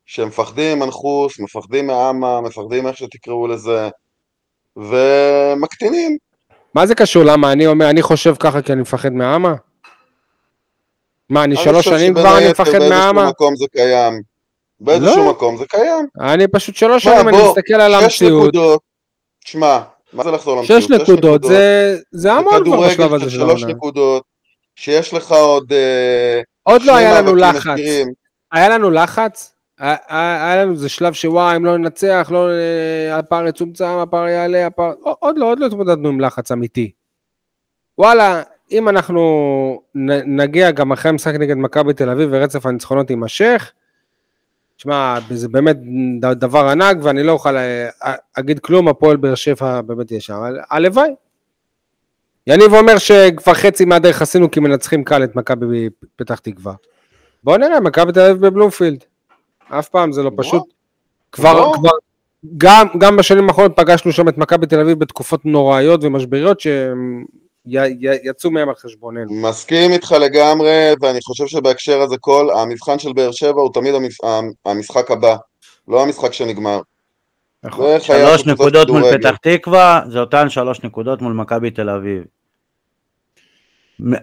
[0.07, 3.89] שמפחדים מנחוס, מפחדים מאמה, מפחדים איך שתקראו לזה,
[4.77, 6.17] ומקטינים.
[6.75, 7.25] מה זה קשור?
[7.25, 9.55] למה אני אומר, אני חושב ככה כי אני מפחד מהאמה?
[11.31, 13.29] מה, אני שלוש חושב שנים כבר אני מפחד באיזשהו מהאמה?
[13.29, 14.23] מקום זה קיים.
[14.81, 15.31] באיזשהו לא.
[15.31, 16.07] מקום זה קיים.
[16.21, 18.43] אני פשוט שלוש שנים אני מסתכל על שש המציאות.
[18.49, 18.81] נקודות,
[19.45, 19.81] תשמע,
[20.13, 20.83] מה זה לחזור למציאות?
[20.83, 23.75] שש נקודות, זה זה המון כבר בשלב הזה של של שלוש העונה.
[23.77, 24.23] נקודות,
[24.77, 27.79] שיש לך עוד אה, עוד לא שני היה לנו לחץ.
[28.53, 29.55] היה לנו לחץ?
[29.79, 34.67] היה- היה לנו איזה שלב שוואי, אם לא ננצח, לא, אה, הפער יצומצם, הפער יעלה,
[34.67, 34.93] הפער...
[35.03, 36.91] עוד לא, עוד לא התמודדנו עם לחץ אמיתי.
[37.99, 38.43] וואלה,
[38.73, 39.83] אם אנחנו
[40.27, 43.73] נגיע גם אחרי המשחק נגד מכבי תל אביב ורצף הניצחונות יימשך,
[44.77, 45.77] תשמע, זה באמת
[46.33, 47.89] דבר ענק, ואני לא אוכל אה,
[48.37, 51.11] להגיד כלום, הפועל באר שבע באמת אבל הלוואי.
[52.49, 56.73] יניב אומר שכבר חצי מהדרך עשינו כי מנצחים קל את מכבי פתח תקווה.
[57.45, 59.05] בואו נראה, מכבי תל אביב בבלומפילד.
[59.69, 60.45] אף פעם זה לא בוא.
[60.45, 60.63] פשוט.
[61.33, 61.75] כבר, בוא.
[61.75, 61.91] כבר,
[62.57, 67.25] גם, גם בשנים האחרונות פגשנו שם את מכבי תל אביב בתקופות נוראיות ומשבריות שהם
[67.67, 69.33] י, י, יצאו מהם על חשבוננו.
[69.35, 74.51] מסכים איתך לגמרי, ואני חושב שבהקשר הזה כל, המבחן של באר שבע הוא תמיד המש-
[74.67, 75.37] המשחק הבא,
[75.89, 76.81] לא המשחק שנגמר.
[77.63, 78.01] נכון.
[78.01, 79.19] שלוש נקודות מול.
[79.19, 82.23] פתח תקווה, זה אותן שלוש נקודות מול מכבי תל אביב.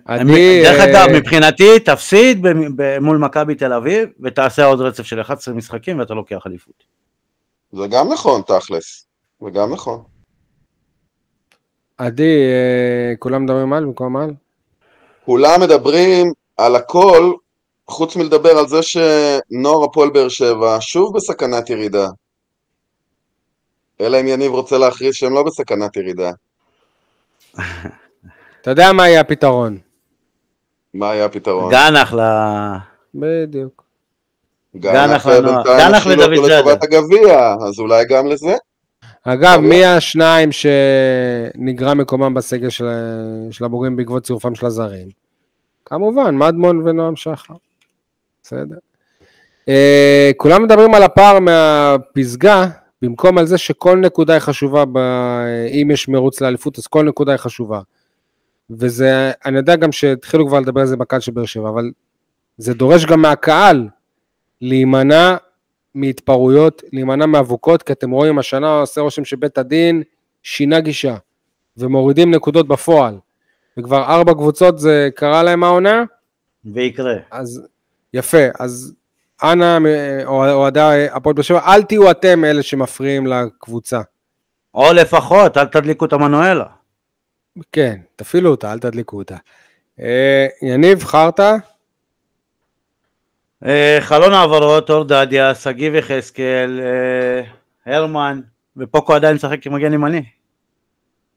[0.10, 2.46] אני, דרך אה, אגב, מבחינתי, תפסיד
[3.02, 6.84] מול מכבי תל אביב, ותעשה עוד רצף של 11 משחקים, ואתה לוקח אליפות.
[7.72, 9.08] זה גם נכון, תכלס.
[9.42, 10.04] זה גם נכון.
[11.98, 14.34] עדי, אה, כולם מדברים על במקום על?
[15.26, 17.34] כולם מדברים על הכל,
[17.88, 22.08] חוץ מלדבר על זה שנוער הפועל באר שבע שוב בסכנת ירידה.
[24.02, 26.32] אלא אם יניב רוצה להכריז שהם לא בסכנת ירידה.
[28.66, 29.78] אתה יודע מה יהיה הפתרון.
[30.94, 31.72] מה היה הפתרון?
[31.72, 32.20] גנח ל...
[33.16, 33.84] בדיוק.
[34.76, 35.64] גנח אה, לנוער.
[35.64, 36.60] גנח לדוד זאדה.
[36.60, 38.56] לטובת הגביע, אז אולי גם לזה?
[39.24, 42.86] אגב, מי השניים שנגרע מקומם בסגל של,
[43.52, 45.08] של הבוגרים בעקבות צירופם של הזרים?
[45.86, 47.54] כמובן, מדמון ונועם שחר.
[48.44, 48.78] בסדר.
[49.66, 49.70] Uh,
[50.38, 52.68] כולם מדברים על הפער מהפסגה,
[53.02, 54.98] במקום על זה שכל נקודה היא חשובה, ב...
[55.82, 57.82] אם יש מרוץ לאליפות, אז כל נקודה היא חשובה.
[58.70, 61.92] וזה, אני יודע גם שהתחילו כבר לדבר על זה בקהל של באר שבע, אבל
[62.58, 63.88] זה דורש גם מהקהל
[64.62, 65.36] להימנע
[65.96, 70.04] מהתפרעויות, להימנע מאבוקות, כי אתם רואים, השנה עושה רושם שבית הדין
[70.44, 71.16] שינה גישה,
[71.78, 73.18] ומורידים נקודות בפועל.
[73.80, 76.04] וכבר ארבע קבוצות זה קרה להם העונה,
[76.66, 77.16] ויקרה.
[77.32, 77.68] אז
[78.14, 78.94] יפה, אז
[79.44, 79.78] אנא,
[80.26, 84.02] או- אוהדי הפועל באר שבע, אל תהיו אתם אלה שמפריעים לקבוצה.
[84.74, 86.66] או לפחות, אל תדליקו את המנואלה.
[87.72, 89.38] כן, תפעילו אותה, אל תדליקו אותה.
[90.00, 91.56] אה, יניב, חרטא?
[93.66, 97.42] אה, חלון העברות, אור דדיה, שגיב יחזקאל, אה,
[97.94, 98.42] הרמן,
[98.78, 100.24] ופוקו עדיין משחק כמגן ימני.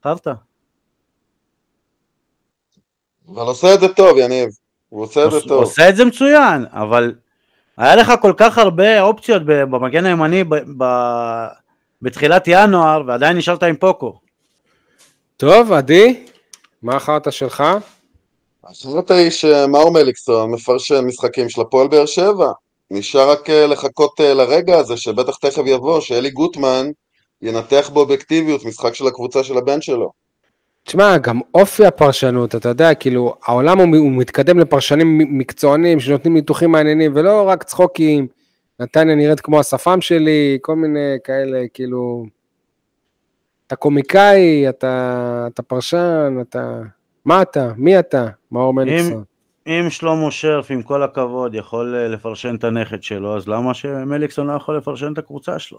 [0.04, 0.32] חרטא.
[3.28, 4.48] אבל עושה את זה טוב, יניב.
[4.88, 5.62] הוא עושה את זה טוב.
[5.62, 7.14] עושה את זה מצוין, אבל
[7.76, 10.44] היה לך כל כך הרבה אופציות במגן הימני
[12.02, 14.20] בתחילת ינואר, ועדיין נשארת עם פוקו.
[15.40, 16.24] טוב, עדי,
[16.82, 17.64] מה החרטא שלך?
[18.64, 22.52] החלטה היא שמאור מליקסון מפרשן משחקים של הפועל באר שבע.
[22.90, 26.90] נשאר רק אה, לחכות אה, לרגע הזה שבטח תכף יבוא, שאלי גוטמן
[27.42, 30.10] ינתח באובייקטיביות משחק של הקבוצה של הבן שלו.
[30.84, 36.72] תשמע, גם אופי הפרשנות, אתה יודע, כאילו, העולם הוא, הוא מתקדם לפרשנים מקצוענים שנותנים ניתוחים
[36.72, 38.26] מעניינים, ולא רק צחוקים,
[38.80, 42.37] נתניה נראית כמו השפם שלי, כל מיני כאלה, כאילו...
[43.68, 46.80] אתה קומיקאי, אתה, אתה פרשן, אתה...
[47.24, 47.72] מה אתה?
[47.76, 48.26] מי אתה?
[48.52, 49.24] מאור מליקסון.
[49.66, 54.46] אם שלמה שרף, עם כל הכבוד, יכול אה, לפרשן את הנכד שלו, אז למה שמליקסון
[54.46, 55.78] לא יכול לפרשן את הקבוצה שלו?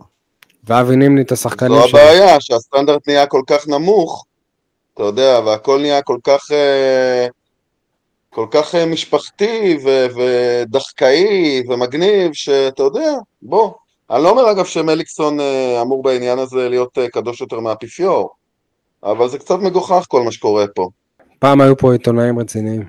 [0.63, 1.99] ואבי נימני את השחקנים זו שלו.
[1.99, 4.25] הבעיה, שהסטנדרט נהיה כל כך נמוך,
[4.93, 7.27] אתה יודע, והכל נהיה כל כך, אה,
[8.29, 13.11] כל כך אה, משפחתי ו- ודחקאי ומגניב, שאתה יודע,
[13.41, 13.73] בוא.
[14.11, 18.29] אני לא אומר אגב שמליקסון אה, אמור בעניין הזה להיות אה, קדוש יותר מהאפיפיור,
[19.03, 20.89] אבל זה קצת מגוחך כל מה שקורה פה.
[21.39, 22.83] פעם היו פה עיתונאים רציניים.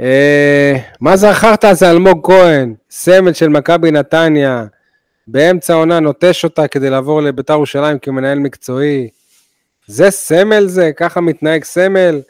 [0.00, 4.64] אה, מה זה החרטא הזה אלמוג כהן, סמל של מכבי נתניה,
[5.26, 9.08] באמצע העונה נוטש אותה כדי לעבור לביתר ירושלים כמנהל מקצועי.
[9.86, 10.90] זה סמל זה?
[10.96, 12.20] ככה מתנהג סמל?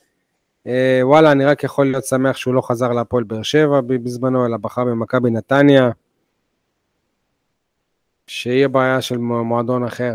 [1.03, 4.85] וואלה, אני רק יכול להיות שמח שהוא לא חזר להפועל באר שבע בזמנו, אלא בחר
[4.85, 5.91] במכבי נתניה.
[8.33, 10.15] שיהיה בעיה של מועדון אחר.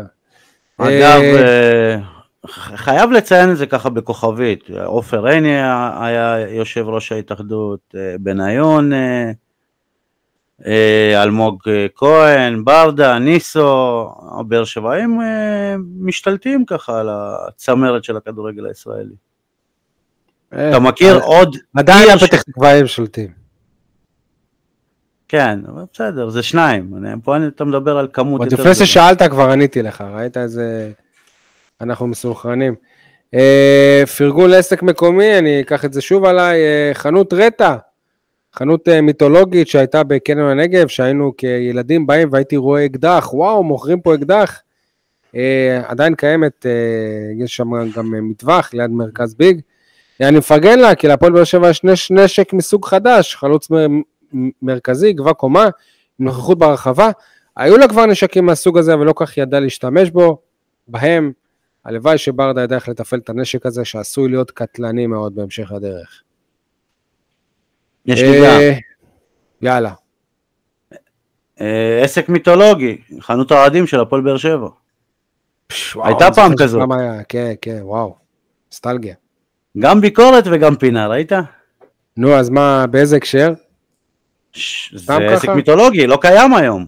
[0.78, 1.98] אגב, אה, אה,
[2.76, 5.56] חייב לציין את זה ככה בכוכבית, עופר עיני
[6.00, 8.92] היה- יושב ראש ההתאחדות, אה, בניון,
[11.14, 11.62] אלמוג
[11.94, 14.08] כהן, ברדה, ניסו,
[14.48, 15.20] באר שבעים
[16.00, 19.14] משתלטים ככה על הצמרת של הכדורגל הישראלי.
[20.48, 23.45] אתה מכיר עוד, עדיין ש- הפתח תקוואים שולטים.
[25.28, 28.86] כן, אבל בסדר, זה שניים, אני- פה אני- אתה מדבר על כמות יותר לפני.
[28.86, 30.90] ששאלת כבר עניתי לך, ראית איזה...
[31.80, 32.74] אנחנו מסונכרנים.
[33.34, 37.76] אה, פרגון לעסק מקומי, אני אקח את זה שוב עליי, אה, חנות רטה,
[38.54, 44.14] חנות אה, מיתולוגית שהייתה בקניון הנגב, שהיינו כילדים באים והייתי רואה אקדח, וואו, מוכרים פה
[44.14, 44.60] אקדח.
[45.36, 46.70] אה, עדיין קיימת, אה,
[47.44, 49.60] יש שם גם אה, מטווח ליד מרכז ביג.
[50.20, 53.68] אני מפרגן לה, כי להפועל באר שבע יש נש- נשק מסוג חדש, חלוץ
[54.62, 57.10] מרכזי, גבה קומה, עם נוכחות ברחבה.
[57.56, 60.42] היו לה כבר נשקים מהסוג הזה, אבל לא כך ידע להשתמש בו,
[60.88, 61.32] בהם.
[61.84, 66.22] הלוואי שברדה ידע איך לתפעל את הנשק הזה, שעשוי להיות קטלני מאוד בהמשך הדרך.
[68.06, 68.44] יש לי גם.
[68.44, 68.72] אה,
[69.62, 69.92] יאללה.
[71.60, 74.68] אה, עסק מיתולוגי, חנות האוהדים של הפועל באר שבע.
[75.94, 76.88] הייתה פעם כזאת.
[77.28, 78.16] כן, כן, וואו.
[78.72, 79.14] נוסטלגיה.
[79.78, 81.32] גם ביקורת וגם פינה, ראית?
[82.16, 83.52] נו, אז מה, באיזה הקשר?
[84.92, 85.54] זה סתם עסק ככה?
[85.54, 86.86] מיתולוגי, לא קיים היום.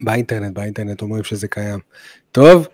[0.00, 1.78] באינטרנט, באינטרנט אומרים שזה קיים.
[2.32, 2.68] טוב,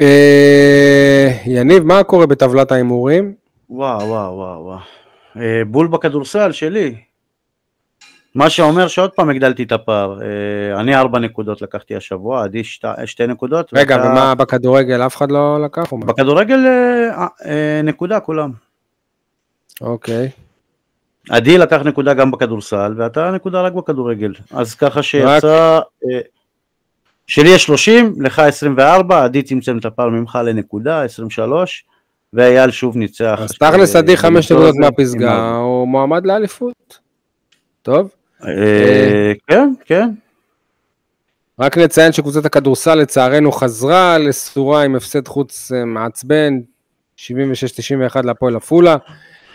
[0.00, 3.34] אה, יניב, מה קורה בטבלת ההימורים?
[3.70, 4.78] וואו, וואו, וואו, וואו.
[5.36, 6.94] אה, בול בכדורסל שלי.
[8.34, 10.18] מה שאומר שעוד פעם הגדלתי את הפער.
[10.22, 13.70] אה, אני ארבע נקודות לקחתי השבוע, עדי שתי, שתי נקודות.
[13.74, 15.92] רגע, ואתה- ומה בכדורגל, אף אחד לא לקח?
[15.92, 18.50] בכדורגל אה, אה, נקודה כולם.
[19.80, 20.28] אוקיי.
[21.30, 24.32] עדי לקח נקודה גם בכדורסל, ואתה נקודה רק בכדורגל.
[24.50, 25.80] אז ככה שיצא...
[26.10, 26.20] אה,
[27.26, 31.84] שלי יש 30, לך 24, עדי צמצם את הפער ממך לנקודה, 23,
[32.32, 33.38] ואייל שוב ניצח.
[33.42, 35.56] אז תכלס אה, עדי חמש במשחק נקודות מהפסגה.
[35.56, 36.98] הוא מועמד לאליפות.
[37.82, 38.10] טוב,
[38.44, 40.10] אה, כן, כן.
[41.58, 46.54] רק נציין שקבוצת הכדורסל לצערנו חזרה לסורה עם הפסד חוץ אה, מעצבן,
[47.18, 47.22] 76-91
[48.24, 48.96] להפועל עפולה.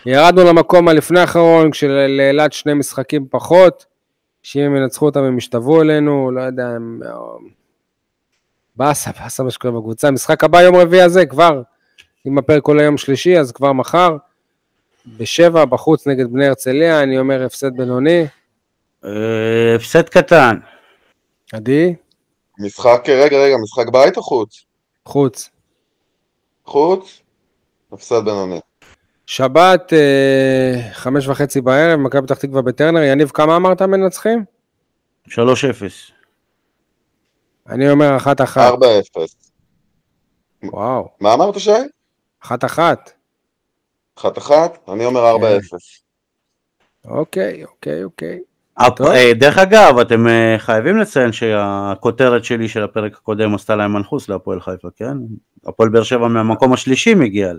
[0.06, 3.86] ירדנו למקום הלפני האחרון, כשלאילת שני משחקים פחות,
[4.42, 7.00] שאם הם ינצחו אותם הם ישתוו אלינו, לא יודע, הם...
[7.06, 7.10] אה,
[8.76, 10.08] באסה, באסה מה שקורה בקבוצה.
[10.08, 11.62] המשחק הבא יום רביעי הזה כבר,
[12.26, 14.16] אם הפרק עולה יום שלישי, אז כבר מחר,
[15.06, 18.26] בשבע, בחוץ נגד בני הרצליה, אני אומר הפסד בינוני.
[19.04, 20.56] אה, הפסד קטן.
[21.52, 21.94] עדי,
[22.58, 24.64] משחק, רגע, רגע, משחק בית או חוץ?
[25.06, 25.50] חוץ.
[26.64, 27.20] חוץ?
[27.92, 28.60] הפסד בינוני.
[29.26, 33.02] שבת, אה, חמש וחצי בערב, מכבי פתח תקווה בטרנר.
[33.02, 34.44] יניב, כמה אמרת מנצחים?
[35.28, 35.32] 3-0.
[37.68, 38.72] אני אומר אחת אחת.
[38.72, 38.76] 4-0.
[40.64, 41.70] וואו, מה אמרת שי?
[42.44, 43.10] אחת אחת.
[44.18, 44.78] אחת אחת?
[44.92, 45.42] אני אומר 4-0.
[47.04, 48.40] אוקיי, אוקיי, אוקיי.
[48.76, 49.06] הפ- טוב.
[49.06, 54.28] אה, דרך אגב, אתם אה, חייבים לציין שהכותרת שלי של הפרק הקודם עשתה להם מנחוס
[54.28, 55.16] להפועל חיפה, כן?
[55.66, 57.52] הפועל באר שבע מהמקום השלישי מגיע.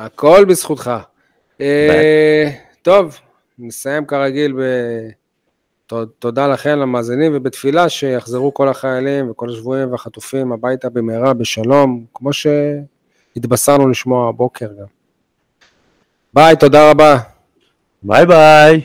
[0.00, 0.90] הכל בזכותך.
[1.60, 2.50] אה,
[2.82, 3.18] טוב,
[3.58, 4.62] נסיים כרגיל ב...
[6.18, 13.88] תודה לכם למאזינים ובתפילה שיחזרו כל החיילים וכל השבויים והחטופים הביתה במהרה בשלום, כמו שהתבשרנו
[13.88, 14.86] לשמוע הבוקר גם.
[16.34, 17.16] ביי, תודה רבה.
[18.02, 18.80] ביי ביי.